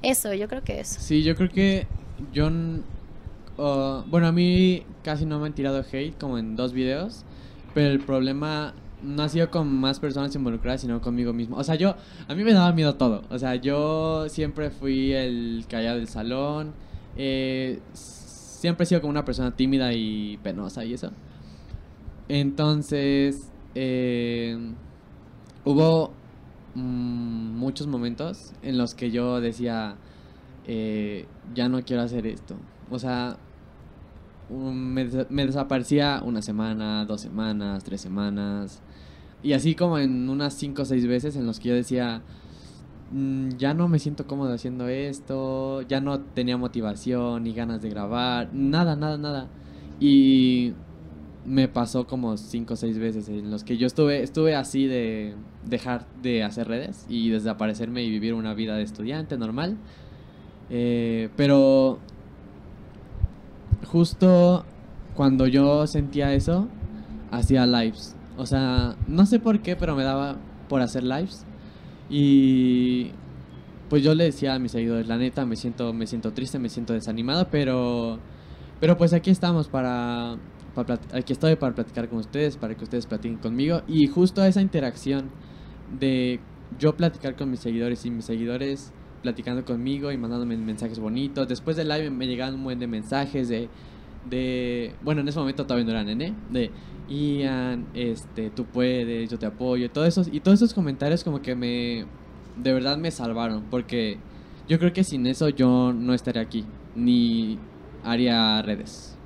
[0.02, 1.00] Eso, yo creo que eso.
[1.00, 1.86] Sí, yo creo que
[2.32, 2.50] yo...
[3.60, 7.24] uh, bueno, a mí casi no me han tirado hate como en dos videos,
[7.74, 11.56] pero el problema no ha sido con más personas involucradas, sino conmigo mismo.
[11.56, 11.94] O sea, yo...
[12.28, 13.22] A mí me daba miedo todo.
[13.30, 16.74] O sea, yo siempre fui el callado del salón.
[17.16, 21.12] eh, siempre he sido como una persona tímida y penosa y eso.
[22.28, 24.56] Entonces, eh,
[25.64, 26.12] hubo
[26.74, 29.96] mm, muchos momentos en los que yo decía,
[30.66, 32.56] eh, ya no quiero hacer esto.
[32.90, 33.38] O sea,
[34.50, 38.82] me, des- me desaparecía una semana, dos semanas, tres semanas.
[39.42, 42.22] Y así como en unas cinco o seis veces en los que yo decía,
[43.12, 47.90] "Mm, ya no me siento cómodo haciendo esto, ya no tenía motivación ni ganas de
[47.90, 49.48] grabar, nada, nada, nada.
[50.00, 50.72] Y
[51.46, 55.34] me pasó como cinco o seis veces en los que yo estuve, estuve así de
[55.66, 59.76] dejar de hacer redes y desaparecerme y vivir una vida de estudiante normal.
[60.70, 61.98] Eh, pero
[63.86, 64.64] justo
[65.14, 66.68] cuando yo sentía eso,
[67.30, 68.16] hacía lives.
[68.36, 70.36] O sea, no sé por qué, pero me daba
[70.68, 71.44] por hacer lives.
[72.08, 73.10] Y
[73.88, 76.68] pues yo le decía a mis seguidores, la neta, me siento, me siento triste, me
[76.68, 78.18] siento desanimado, pero,
[78.80, 80.36] pero pues aquí estamos para,
[80.74, 83.82] para aquí estoy para platicar con ustedes, para que ustedes platiquen conmigo.
[83.88, 85.30] Y justo esa interacción
[85.98, 86.40] de
[86.78, 88.92] yo platicar con mis seguidores y mis seguidores
[89.22, 91.48] platicando conmigo y mandándome mensajes bonitos.
[91.48, 93.68] Después del live me llegaban un buen de mensajes de,
[94.28, 96.70] de bueno, en ese momento todavía no era nene, de
[97.08, 101.54] Ian, este, tú puedes, yo te apoyo, todo eso, y todos esos comentarios como que
[101.54, 102.06] me,
[102.56, 104.18] de verdad me salvaron, porque
[104.68, 106.64] yo creo que sin eso yo no estaría aquí,
[106.94, 107.58] ni
[108.04, 109.16] haría redes.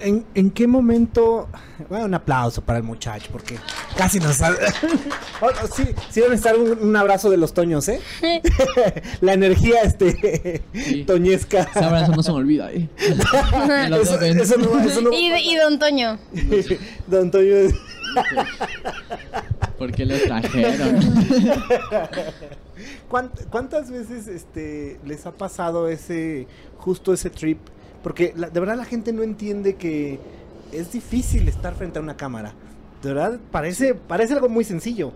[0.00, 1.48] ¿En, en qué momento?
[1.88, 3.58] Bueno, un aplauso para el muchacho, porque
[3.96, 4.58] casi nos sale.
[5.40, 8.00] Oh, oh, sí, sí debe estar un, un abrazo de los toños, ¿eh?
[9.20, 11.04] La energía, este, Sí.
[11.04, 11.60] toñesca.
[11.62, 12.88] Ese abrazo no se me olvida, eh.
[13.68, 14.40] Me lo Eso, deben.
[14.40, 16.18] eso no, eso no va a Y, y Don Toño.
[17.06, 17.54] Don Toño.
[19.78, 21.00] ¿Por qué lo trajeron?
[23.08, 26.46] ¿Cuánt- ¿Cuántas veces este les ha pasado ese
[26.78, 27.58] justo ese trip?
[28.02, 30.18] Porque la- de verdad la gente no entiende que
[30.72, 32.52] es difícil estar frente a una cámara.
[33.02, 35.12] De verdad parece parece algo muy sencillo,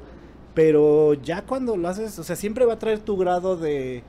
[0.54, 4.02] pero ya cuando lo haces, o sea, siempre va a traer tu grado de,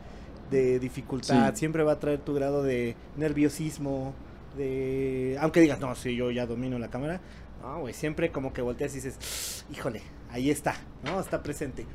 [0.52, 1.60] de dificultad, Sí.
[1.60, 4.14] siempre va a traer tu grado de nerviosismo,
[4.58, 7.20] de aunque digas, "No, sí, yo ya domino la cámara."
[7.62, 11.20] No, güey, siempre como que volteas y dices, "Híjole, ahí está." ¿No?
[11.20, 11.86] Está presente.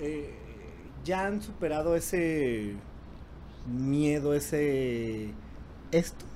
[0.00, 0.30] Eh,
[1.04, 2.72] ya han superado ese
[3.66, 5.28] miedo, ese
[5.92, 6.27] esto.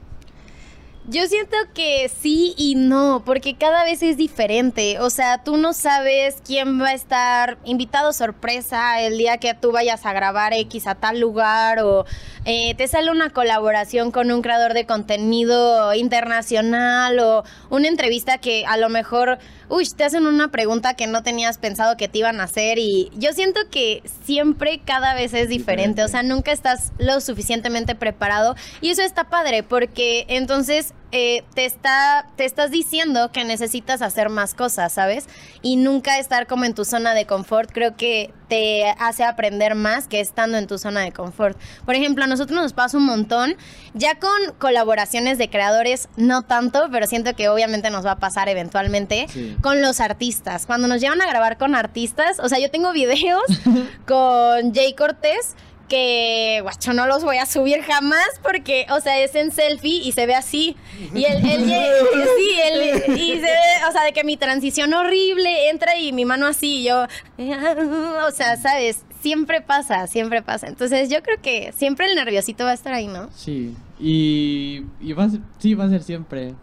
[1.09, 5.01] Yo siento que sí y no, porque cada vez es diferente.
[5.01, 9.73] O sea, tú no sabes quién va a estar invitado sorpresa el día que tú
[9.73, 12.05] vayas a grabar X a tal lugar o
[12.45, 18.65] eh, te sale una colaboración con un creador de contenido internacional o una entrevista que
[18.67, 19.39] a lo mejor,
[19.69, 23.11] uy, te hacen una pregunta que no tenías pensado que te iban a hacer y
[23.15, 25.63] yo siento que siempre cada vez es diferente.
[25.63, 26.03] Diferente.
[26.03, 31.67] O sea, nunca estás lo suficientemente preparado y eso está padre porque entonces eh, te
[31.67, 35.27] está te estás diciendo que necesitas hacer más cosas, ¿sabes?
[35.61, 40.09] Y nunca estar como en tu zona de confort creo que te hace aprender más
[40.09, 41.59] que estando en tu zona de confort.
[41.85, 43.57] Por ejemplo, a nosotros nos pasa un montón,
[43.93, 48.49] ya con colaboraciones de creadores no tanto, pero siento que obviamente nos va a pasar
[48.49, 49.55] eventualmente Sí.
[49.63, 50.65] con los artistas.
[50.65, 53.43] Cuando nos llevan a grabar con artistas, o sea, yo tengo videos
[54.07, 55.57] con Jay Cortés
[55.93, 60.13] que, guacho, no los voy a subir jamás porque, o sea, es en selfie y
[60.13, 60.75] se ve así.
[61.15, 65.69] Y él, él, sí, él, y se ve, o sea, de que mi transición horrible
[65.69, 69.05] entra y mi mano así y yo, o sea, ¿sabes?
[69.21, 70.67] Siempre pasa, siempre pasa.
[70.67, 73.29] Entonces yo creo que siempre el nerviosito va a estar ahí, ¿no?
[73.35, 76.55] Sí, y, y va a ser, sí, va a ser siempre.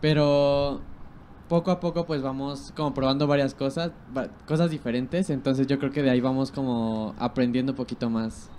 [0.00, 0.80] Pero
[1.48, 3.90] poco a poco pues vamos como probando varias cosas,
[4.46, 8.50] cosas diferentes, entonces yo creo que de ahí vamos como aprendiendo un poquito más.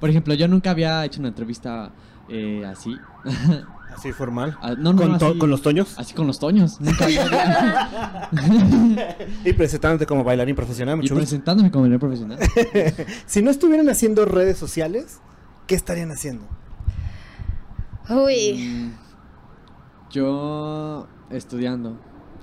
[0.00, 1.90] Por ejemplo, yo nunca había hecho una entrevista
[2.28, 2.96] eh, así.
[3.96, 4.56] Así formal.
[4.60, 5.98] Ah, no, no, ¿Con, no, to- así- con los toños.
[5.98, 6.78] Así con los toños.
[6.78, 8.28] Nunca había.
[9.44, 11.22] Y presentándote como bailarín profesional, y mucho gusto.
[11.26, 12.38] presentándome como bailarín profesional.
[13.26, 15.20] Si no estuvieran haciendo redes sociales,
[15.66, 16.44] ¿qué estarían haciendo?
[18.10, 18.54] Uy.
[18.58, 18.92] Mm,
[20.10, 21.98] yo estudiando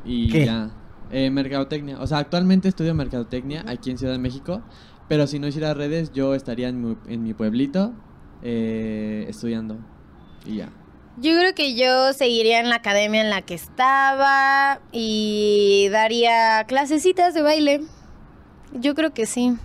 [0.05, 0.45] y ¿Qué?
[0.45, 0.71] ya.
[1.11, 1.99] Eh, mercadotecnia.
[1.99, 4.61] O sea, actualmente estudio mercadotecnia aquí en Ciudad de México.
[5.07, 7.93] Pero si no hiciera redes, yo estaría en mi, en mi pueblito
[8.41, 9.77] eh, estudiando.
[10.45, 10.69] Y ya.
[11.17, 17.33] Yo creo que yo seguiría en la academia en la que estaba y daría clasecitas
[17.33, 17.81] de baile.
[18.73, 19.55] Yo creo que sí.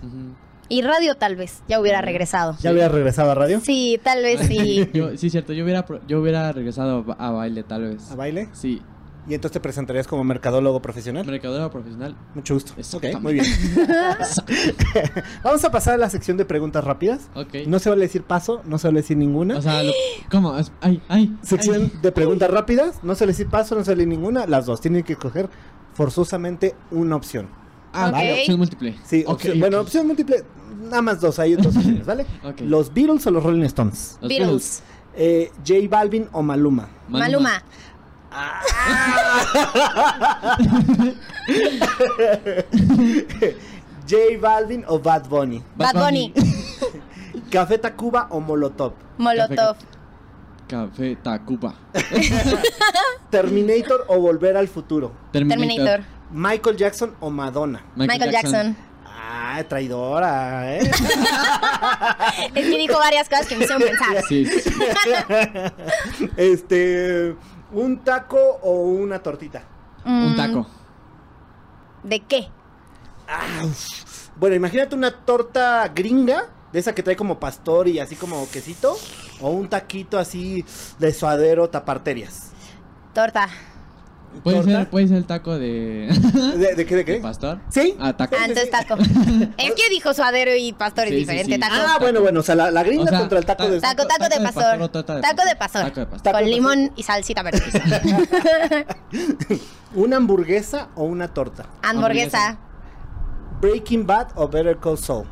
[0.69, 2.55] Y radio tal vez, ya hubiera regresado.
[2.61, 3.59] ¿Ya había regresado a radio?
[3.59, 4.89] Sí, tal vez sí.
[4.93, 5.51] Yo, sí, cierto.
[5.51, 8.09] Yo hubiera, yo hubiera regresado a baile, tal vez.
[8.09, 8.47] ¿A baile?
[8.53, 8.81] Sí.
[9.27, 11.25] ¿Y entonces te presentarías como mercadólogo profesional?
[11.25, 12.15] Mercadora profesional.
[12.33, 12.73] Mucho gusto.
[12.97, 13.45] Ok, muy bien.
[15.43, 17.29] Vamos a pasar a la sección de preguntas rápidas.
[17.35, 17.53] Ok.
[17.67, 19.57] No se vale decir paso, no se vale decir ninguna.
[19.57, 19.93] O sea, lo-
[20.29, 20.55] ¿cómo?
[20.81, 21.35] Ay, ay.
[21.43, 21.99] sección ay.
[22.01, 24.81] de preguntas rápidas, no se vale decir paso, no se vale ninguna, las dos.
[24.81, 25.49] Tienen que coger
[25.93, 27.47] forzosamente una opción.
[27.93, 28.95] Ah, vale, opción múltiple.
[29.05, 30.43] Sí, Ok, opción- bueno, opción múltiple,
[30.83, 32.25] nada más dos, hay dos opciones, ¿vale?
[32.61, 34.17] Los Beatles o los Rolling Stones.
[34.21, 34.83] Los Beatles.
[35.13, 36.87] Eh, J Balvin o Maluma.
[37.09, 37.61] Maluma.
[44.07, 45.61] J Balvin o Bad Bunny.
[45.75, 46.33] Bad Bunny.
[47.51, 48.93] Café Tacuba o Molotov.
[49.17, 49.75] Molotov.
[50.67, 51.75] Café Tacuba.
[53.29, 55.11] Terminator o Volver al Futuro.
[55.31, 56.03] Terminator.
[56.31, 57.83] Michael Jackson o Madonna.
[57.95, 58.75] Michael, Jackson.
[59.05, 60.89] Ah, traidora, ¿eh?
[62.55, 64.23] Es que dijo varias cosas que me hicieron pensar.
[64.27, 64.71] Sí, sí.
[66.37, 67.35] este,
[67.71, 69.63] un taco o una tortita.
[70.05, 70.67] Un Mm, taco.
[72.03, 72.49] ¿De qué?
[73.27, 73.63] Ah.
[74.35, 78.97] Bueno, imagínate una torta gringa, de esa que trae como pastor y así como quesito,
[79.41, 80.65] o un taquito así
[80.99, 82.51] de suadero taparterias.
[83.13, 83.47] Torta.
[84.43, 86.07] Puede ser, puede ser el taco de,
[86.57, 87.15] ¿De, de qué, de de qué?
[87.19, 87.59] pastor.
[87.69, 87.95] ¿Sí?
[87.99, 88.35] Ah, taco.
[88.39, 88.95] Ah, entonces taco.
[89.57, 91.53] Es que dijo suadero y pastor es Sí, diferente.
[91.53, 91.59] sí.
[91.59, 91.73] Taco.
[91.75, 93.79] Ah, bueno, bueno, o sea, la, la gringa O sea, contra el taco ta- de...
[93.81, 94.63] Taco, taco de pastor.
[94.63, 95.21] Taco de pastor.
[95.21, 95.81] Taco de pastor.
[95.83, 96.43] Taco Con de pastor.
[96.43, 97.61] limón y salsita verde.
[99.95, 101.65] ¿Una hamburguesa o una torta?
[101.83, 102.57] Hamburguesa.
[103.59, 105.25] Breaking Bad o Better Call Saul.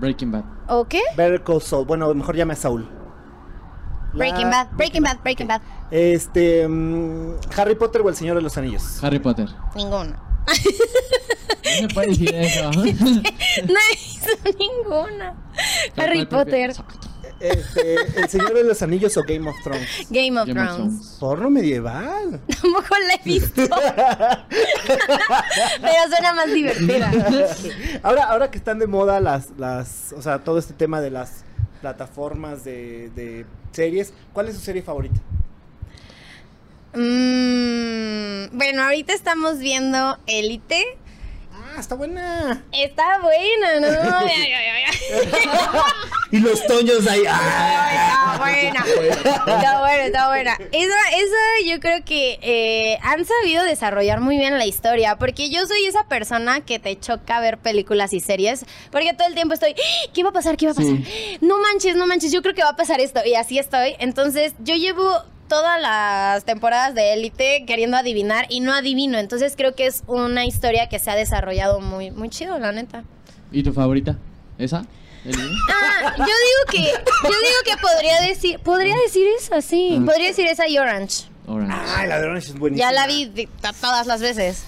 [0.00, 0.44] Breaking Bad.
[0.68, 1.00] ¿O qué?
[1.16, 1.84] Better Call Saul.
[1.86, 2.88] Bueno, mejor llame a Saul.
[4.12, 4.68] La- Breaking Bad.
[4.72, 5.18] Breaking Bad.
[5.22, 5.60] Breaking Bad.
[5.90, 6.66] Este.
[6.68, 9.02] mm, Harry Potter o El Señor de los Anillos.
[9.02, 9.48] Harry Potter.
[9.74, 10.22] Ninguna.
[10.46, 12.70] No se puede decir eso.
[13.66, 15.34] No hizo ninguna.
[15.96, 16.72] Harry Potter.
[17.40, 19.86] Este, El Señor de los Anillos o Game of Thrones.
[20.10, 20.76] Game of Game of Thrones.
[20.76, 21.16] Thrones.
[21.20, 22.40] Porno medieval.
[22.62, 23.62] Tampoco la he visto.
[25.80, 27.10] Pero suena más divertida.
[28.02, 31.44] ahora, ahora que están de moda las, las, o sea, todo este tema de las
[31.80, 35.20] plataformas de, de series, ¿cuál es su serie favorita?
[36.96, 40.82] Mm, bueno, ahorita estamos viendo Elite.
[41.52, 42.64] Ah, está buena.
[42.72, 44.16] Está buena, ¿no?
[44.26, 45.28] Ay, ay, ay, ay.
[46.32, 47.22] Y los toños ahí.
[47.28, 48.38] ah.
[48.42, 49.14] Ay, Está buena.
[49.56, 50.52] Está buena, está buena.
[50.72, 55.16] Esa, esa yo creo que eh, han sabido desarrollar muy bien la historia.
[55.18, 58.64] Porque yo soy esa persona que te choca ver películas y series.
[58.90, 60.10] Porque todo el tiempo estoy, "¡Ah!
[60.14, 60.56] ¿qué va a pasar?
[60.56, 60.94] ¿Qué va a pasar?
[61.40, 63.20] No manches, no manches, yo creo que va a pasar esto.
[63.24, 63.94] Y así estoy.
[64.00, 69.18] Entonces, yo llevo todas las temporadas de Élite queriendo adivinar y no adivino.
[69.18, 73.04] Entonces, creo que es una historia que se ha desarrollado muy, muy chido, la neta.
[73.52, 74.16] ¿Y tu favorita?
[74.58, 74.84] ¿Esa?
[75.24, 79.98] ¿El- Ah, yo digo que, yo digo que podría decir, podría decir esa, sí.
[80.00, 80.04] Ah.
[80.04, 81.24] Podría decir esa y Orange.
[81.48, 81.74] Orange.
[81.96, 82.88] Ay, la de Orange es buenísima.
[82.90, 83.48] Ya la vi de-
[83.80, 84.64] todas las veces.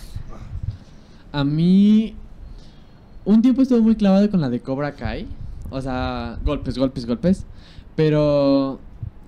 [1.32, 2.16] A mí.
[3.24, 5.28] Un tiempo estuve muy clavado con la de Cobra Kai.
[5.70, 7.44] O sea, golpes, golpes, golpes.
[7.94, 8.80] Pero.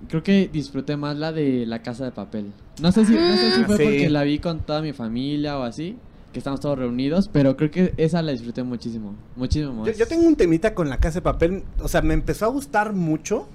[0.09, 2.51] Creo que disfruté más la de La Casa de Papel.
[2.81, 3.83] No sé si, no sé si Ah, fue sí.
[3.83, 5.97] porque la vi con toda mi familia o así.
[6.33, 7.29] Que estamos todos reunidos.
[7.31, 9.15] Pero creo que esa la disfruté muchísimo.
[9.35, 9.87] Muchísimo más.
[9.87, 11.63] Yo, yo tengo un temita con la casa de papel.
[11.81, 13.47] O sea, me empezó a gustar mucho.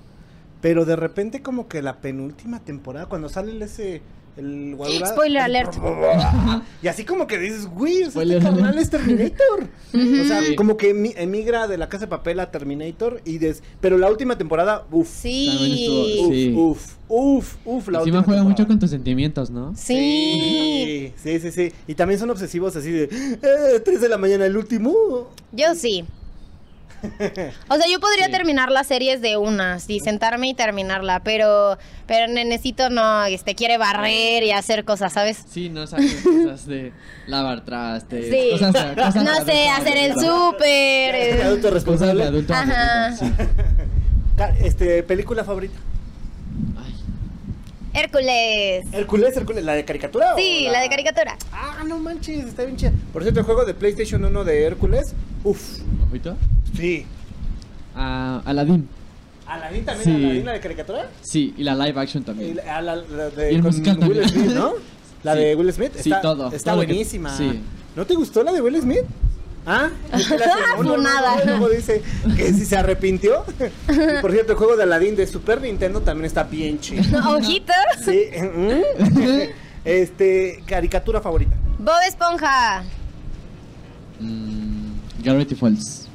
[0.61, 4.03] Pero de repente, como que la penúltima temporada, cuando sale el ese.
[4.37, 4.77] El
[5.07, 5.75] Spoiler alert.
[6.83, 9.67] Y así como que dices, güey, o sea, este carnal es Terminator.
[9.95, 10.55] O sea, Sí.
[10.57, 13.23] como que emi- emigra de la casa de papel a Terminator.
[13.25, 13.63] y des...
[13.81, 15.09] Pero la última temporada, uff.
[15.09, 15.89] Sí.
[16.21, 16.55] Uf, Sí.
[16.55, 18.67] uf, uf, uf, la Encima última juega mucho temporada.
[18.69, 19.73] con tus sentimientos, ¿no?
[19.77, 21.13] Sí.
[21.23, 21.73] Sí, sí, sí, sí.
[21.87, 25.31] Y también son obsesivos así de eh, 3 de la mañana el último.
[25.53, 26.05] Yo sí.
[27.69, 28.33] O sea, yo podría Sí.
[28.33, 33.79] terminar las series de unas y sentarme y terminarla, pero pero Nenecito no, este quiere
[33.79, 35.45] barrer y hacer cosas, ¿sabes?
[35.49, 36.93] Sí, no sabes cosas de
[37.27, 38.27] lavar trastes.
[38.31, 38.51] Sí.
[38.53, 41.43] Cosas, cosas No sé, adulto, hacer el súper.
[41.43, 42.25] Adulto de responsable.
[42.25, 42.53] adulto.
[42.55, 43.07] Ajá.
[43.07, 43.33] adulto, sí.
[44.37, 45.75] Ca- Este, película favorita.
[46.79, 46.95] Ay,
[48.03, 48.85] Hércules.
[48.93, 50.35] Hércules, Hércules, la de caricatura.
[50.35, 51.37] o Sí, la de caricatura.
[51.53, 52.93] Ah, no manches, está bien chida.
[53.13, 55.15] Por cierto, el juego de PlayStation 1 de Hércules.
[55.45, 55.79] Uf,
[56.09, 56.37] ¿ojito?
[56.77, 57.07] Sí.
[57.95, 58.89] A Aladdin.
[59.47, 60.05] ¿Aladdin también?
[60.19, 60.25] Sí.
[60.25, 61.11] ¿Aladdin la de caricatura?
[61.23, 62.57] Sí, y la live action Y también.
[62.57, 64.29] la, la- la de, Y el con musical Will también.
[64.29, 64.73] Smith, ¿no?
[65.23, 65.41] La Sí.
[65.41, 65.93] de Will Smith.
[65.95, 67.37] Sí, está, todo, Está todo lo que- buenísima.
[67.37, 67.61] sí.
[67.97, 69.01] ¿No te gustó la de Will Smith?
[69.67, 69.89] Ah,
[70.77, 71.37] Funada.
[71.45, 72.01] no, luego dice
[72.37, 73.43] que si se arrepintió.
[73.89, 77.03] Y por cierto, el juego de Aladdin de Super Nintendo también está bien chido.
[77.31, 77.75] Ojitos.
[78.05, 78.27] Sí.
[79.85, 81.57] Este, caricatura favorita.
[81.79, 82.85] Bob Esponja.
[84.21, 86.06] Mm, Gravity Falls.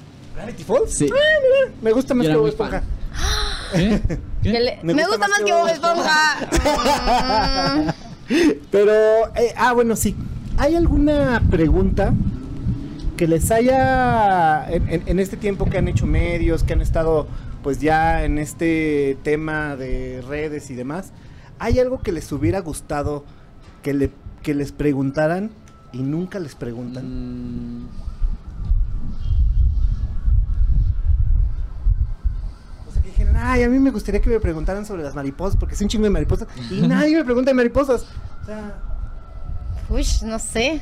[0.41, 0.93] Gravity Falls.
[0.93, 1.09] Sí.
[1.11, 2.83] Ah, mira, me gusta más Yo que Bob Esponja.
[3.73, 4.01] ¿Qué?
[4.43, 4.59] Que ¿Qué?
[4.59, 6.37] le- Me Me, gusta más que Bob Esponja.
[8.71, 8.93] Pero,
[9.35, 10.15] eh, ah, bueno, sí.
[10.57, 12.13] ¿Hay alguna pregunta
[13.17, 17.27] que les haya, en, en- en este tiempo que han hecho medios, que han estado
[17.63, 21.11] pues ya en este tema de redes y demás,
[21.59, 23.23] ¿hay algo que les hubiera gustado
[23.83, 24.11] que, le,
[24.41, 25.51] que les preguntaran
[25.91, 27.05] y nunca les preguntan?
[27.05, 27.87] Mm,
[32.87, 35.57] O sea, que dijeron, ay, a mí me gustaría que me preguntaran sobre las mariposas,
[35.57, 38.05] porque es un chingo de mariposas, y nadie me pregunta de mariposas.
[38.41, 38.79] O sea,
[39.89, 40.81] Uy, no sé.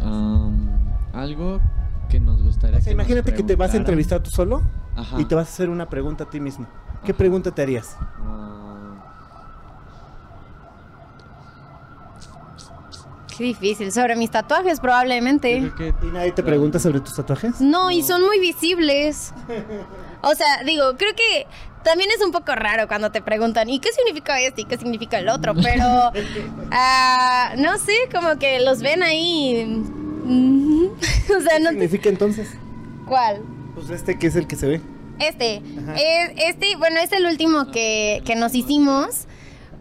[0.00, 0.68] um,
[1.12, 1.60] algo
[2.08, 4.62] que nos gustaría o sea, que nos imagínate que te vas a entrevistar tú solo
[4.96, 5.20] Ajá.
[5.20, 6.66] y te vas a hacer una pregunta a ti mismo.
[7.04, 7.18] ¿Qué Ajá.
[7.18, 7.96] pregunta te harías?
[8.00, 8.48] Ah,
[13.36, 13.90] Qué difícil.
[13.92, 15.72] Sobre mis tatuajes, probablemente.
[15.78, 17.60] que- ¿Y nadie te pregunta sobre tus tatuajes?
[17.62, 19.32] No, y son muy visibles.
[20.20, 21.46] O sea, digo, creo que
[21.82, 25.18] también es un poco raro cuando te preguntan, ¿y qué significa esto y qué significa
[25.18, 25.54] el otro?
[25.62, 26.12] Pero,
[26.70, 29.82] ah, no sé, como que los ven ahí.
[30.24, 31.74] o sea, ¿Qué no te...
[31.74, 32.48] significa entonces?
[33.06, 33.42] ¿Cuál?
[33.74, 34.80] Pues este que es el que se ve.
[35.18, 35.56] Este.
[35.96, 39.26] Es- este, bueno, es el último que, que nos hicimos.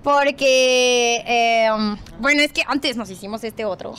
[0.03, 3.93] Porque, eh, um, bueno, es que antes nos hicimos este otro.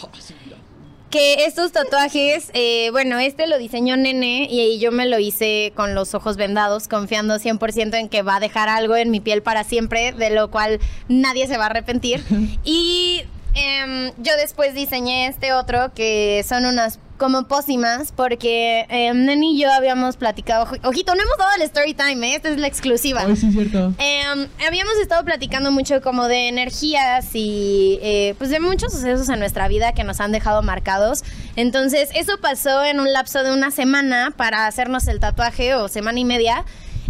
[1.13, 5.95] Que estos tatuajes, eh, bueno, este lo diseñó Nene y yo me lo hice con
[5.95, 9.63] los ojos vendados, confiando 100% en que va a dejar algo en mi piel para
[9.63, 12.25] siempre, de lo cual nadie se va a arrepentir.
[12.65, 19.61] Y em, yo después diseñé este otro, que son unas como pócimas, porque Nene y
[19.61, 22.35] yo habíamos platicado, ojito, no hemos dado el story time, ¿eh?
[22.35, 23.23] esta es la exclusiva.
[23.25, 23.95] Ay, sí, cierto.
[23.99, 29.39] Em, habíamos estado platicando mucho como de energías y eh, pues de muchos sucesos en
[29.39, 31.23] nuestra vida que nos han dejado marcados.
[31.55, 36.18] Entonces eso pasó en un lapso de una semana para hacernos el tatuaje o semana
[36.18, 36.64] y media.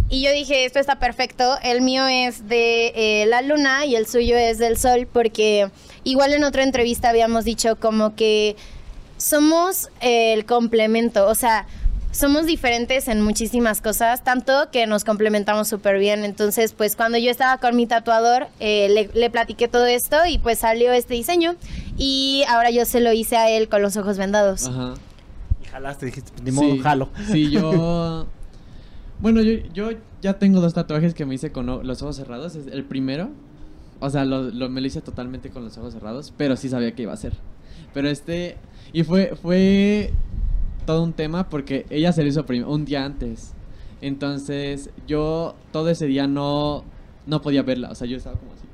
[0.09, 1.57] Y yo dije, esto está perfecto.
[1.63, 5.71] El mío es de eh, la luna y el suyo es del sol porque
[6.03, 8.55] igual en otra entrevista habíamos dicho como que
[9.23, 11.65] somos el complemento, o sea,
[12.11, 16.23] somos diferentes en muchísimas cosas, tanto que nos complementamos súper bien.
[16.25, 20.37] Entonces, pues cuando yo estaba con mi tatuador, eh, le, le platiqué todo esto y
[20.37, 21.55] pues salió este diseño.
[21.97, 24.67] Y ahora yo se lo hice a él con los ojos vendados.
[24.67, 24.93] Ajá.
[25.63, 27.09] Y jalaste, dijiste, pues, ni modo, Sí, jalo.
[27.31, 28.27] Sí, yo.
[29.19, 29.89] Bueno, yo, yo
[30.21, 32.55] ya tengo dos tatuajes que me hice con o- los ojos cerrados.
[32.55, 33.29] Es el primero.
[34.01, 36.93] O sea, lo, lo- me lo hice totalmente con los ojos cerrados, pero sí sabía
[36.93, 37.31] que iba a ser.
[37.93, 38.57] Pero este.
[38.93, 40.13] Y fue, fue
[40.85, 43.53] todo un tema porque ella se lo hizo un día antes.
[44.01, 46.83] Entonces, yo todo ese día no,
[47.25, 47.89] no podía verla.
[47.89, 48.67] O sea, yo estaba como así.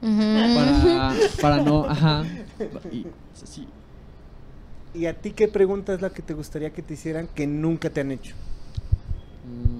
[0.00, 1.84] Para, para no.
[1.86, 2.24] Ajá.
[2.92, 3.66] Y, sí.
[4.94, 7.90] ¿Y a ti qué pregunta es la que te gustaría que te hicieran que nunca
[7.90, 8.36] te han hecho?
[9.44, 9.73] Mm.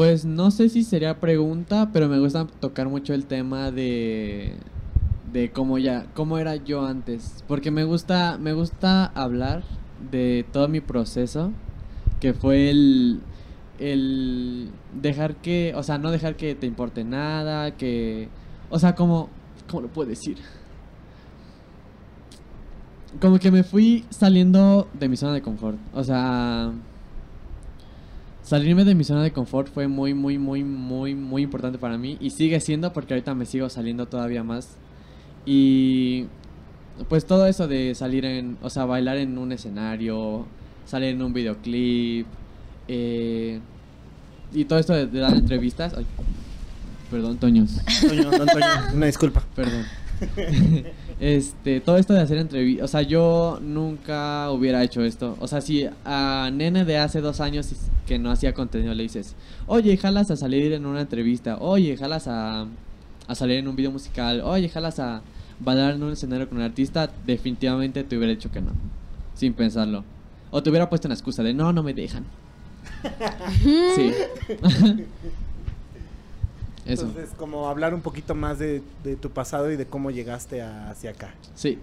[0.00, 4.54] Pues no sé si sería pregunta, pero me gusta tocar mucho el tema de
[5.30, 9.62] de cómo ya cómo era yo antes, porque me gusta me gusta hablar
[10.10, 11.52] de todo mi proceso,
[12.18, 13.20] que fue el
[13.78, 18.30] el dejar que, o sea, no dejar que te importe nada, que
[18.70, 19.28] o sea, como
[19.68, 20.38] cómo lo puedo decir?
[23.20, 25.76] Como que me fui saliendo de mi zona de confort.
[25.92, 26.72] O sea,
[28.42, 32.16] salirme de mi zona de confort fue muy, muy, muy, muy, muy importante para mí.
[32.20, 34.76] Y sigue siendo porque ahorita me sigo saliendo todavía más.
[35.46, 36.26] Y
[37.08, 40.46] pues todo eso de salir en, o sea, bailar en un escenario,
[40.84, 42.26] salir en un videoclip,
[42.88, 43.60] eh,
[44.52, 45.94] y todo esto de, de dar entrevistas.
[45.96, 46.06] Ay,
[47.10, 47.80] perdón, Toños.
[48.06, 49.42] Toño, don Toño, una disculpa.
[49.54, 49.84] Perdón.
[51.20, 55.36] este, todo esto de hacer entrevistas, o sea, yo nunca hubiera hecho esto.
[55.40, 57.70] O sea, si a nene de hace dos años
[58.06, 59.34] que no hacía contenido le dices,
[59.66, 62.66] oye, jalas a salir en una entrevista, oye, jalas a,
[63.26, 65.22] a salir en un video musical, oye, jalas a
[65.60, 68.72] bailar en un escenario con un artista, definitivamente te hubiera dicho que no,
[69.34, 70.04] sin pensarlo.
[70.50, 72.24] O te hubiera puesto una excusa de, no, no me dejan.
[73.94, 74.12] sí.
[76.90, 77.06] Eso.
[77.06, 80.90] Entonces, como hablar un poquito más de, de tu pasado y de cómo llegaste a-
[80.90, 81.34] hacia acá.
[81.54, 81.78] Sí.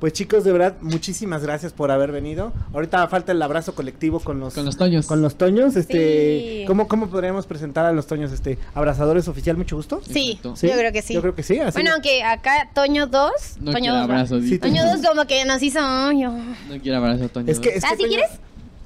[0.00, 2.52] Pues chicos, de verdad, muchísimas gracias por haber venido.
[2.74, 5.06] Ahorita falta el abrazo colectivo con los Con los toños.
[5.06, 5.76] con los toños.
[5.76, 6.64] Este, Sí.
[6.66, 8.30] ¿cómo, ¿cómo podríamos presentar a los toños?
[8.32, 10.02] Este, abrazadores oficial, mucho gusto.
[10.04, 10.38] Sí.
[10.56, 10.66] ¿Sí?
[10.68, 11.14] yo creo que sí.
[11.14, 11.58] Yo creo que sí.
[11.60, 13.30] Así Bueno, aunque acá Toño 2,
[13.60, 14.04] No Toño quiere 2.
[14.04, 15.78] abrazo, Sí, Toño Toño 2 como que nos hizo...
[16.12, 17.50] yo- No quiere abrazo, Toño.
[17.50, 18.30] es que, es ¿Ah, que sí Toño- quieres?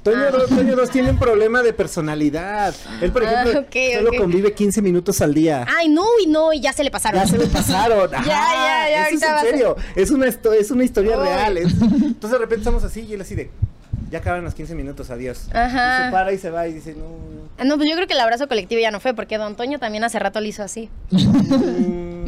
[0.03, 0.31] Toño, Ah.
[0.31, 2.75] 2, Toño 2 tiene un problema de personalidad.
[3.03, 5.67] Él, por Ah, ejemplo, solo convive 15 minutos al día.
[5.77, 7.21] Ay, no, y no, y ya se le pasaron.
[7.21, 8.15] Ya se le pasaron.
[8.15, 9.77] Ajá, ya, ya, Eso es a en ser- serio.
[9.97, 11.57] Es una, es una historia real.
[11.59, 13.51] es- Entonces de repente estamos así y él así de.
[14.11, 15.49] Ya acaban los 15 minutos, adiós.
[15.53, 16.01] Ajá.
[16.03, 17.05] Y se para y se va y dice, no.
[17.59, 19.79] Ah, No, pues yo creo que el abrazo colectivo ya no fue, porque Don Toño
[19.79, 20.89] también hace rato lo hizo así.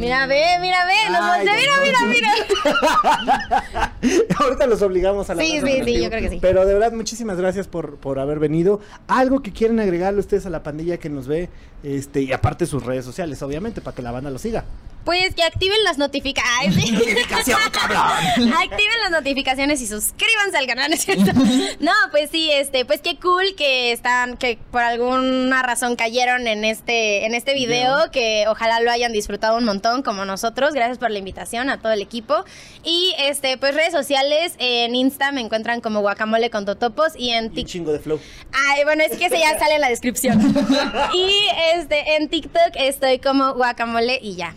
[0.01, 0.03] Mm".
[0.03, 2.33] Mira, ve, mira, ve, nos Ay, volteó, mira, mira,
[4.01, 4.31] mira.
[4.39, 6.39] Ahorita los obligamos a la Sí, sí, sí, yo creo que sí.
[6.41, 8.81] Pero de verdad, muchísimas gracias por, por haber venido.
[9.07, 11.49] Algo que quieren agregarle ustedes a la pandilla que nos ve,
[11.83, 14.65] este, y aparte sus redes sociales, obviamente, para que la banda lo siga.
[15.05, 16.77] Pues que activen las notificaciones.
[16.93, 18.53] Notificación, cabrón.
[18.53, 21.33] Activen las notificaciones y suscríbanse al canal, ¿no es cierto?
[21.81, 26.65] No, pues sí, este, pues qué cool que están, que por alguna razón cayeron en
[26.65, 28.11] este, en este video, Video.
[28.11, 30.73] que ojalá lo hayan disfrutado un montón como nosotros.
[30.73, 32.35] Gracias por la invitación a todo el equipo.
[32.85, 37.51] Y este, pues redes sociales, en Insta me encuentran como guacamole con totopos y en
[37.51, 37.67] TikTok.
[37.71, 38.19] chingo de flow.
[38.53, 40.41] Ay, bueno, es que ese ya sale en la descripción.
[41.15, 41.31] y
[41.77, 44.55] este, en TikTok estoy como guacamole y ya.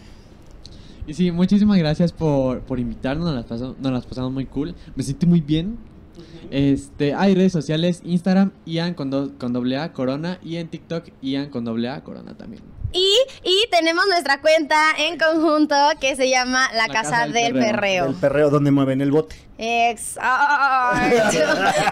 [1.05, 4.73] Y sí, muchísimas gracias por, por invitarnos, nos las, pasamos, nos las pasamos muy cool.
[4.95, 5.77] Me sentí muy bien.
[6.51, 11.05] Este, hay redes sociales, Instagram, Ian con, do- con doble A, Corona, y en TikTok,
[11.21, 12.61] Ian con doble A, Corona también.
[12.93, 18.05] Y, y tenemos nuestra cuenta en conjunto que se llama La, Casa, del, Perreo.
[18.05, 19.35] El perreo donde mueven el bote.
[19.57, 20.29] Exacto.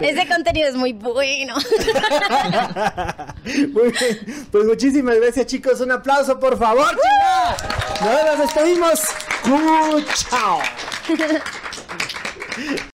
[0.00, 1.54] Ese contenido es muy bueno.
[3.44, 4.46] Muy bien.
[4.52, 5.80] Pues muchísimas gracias, chicos.
[5.80, 6.96] Un aplauso, por favor.
[8.00, 9.00] Nos, despedimos.
[10.30, 10.60] Chao.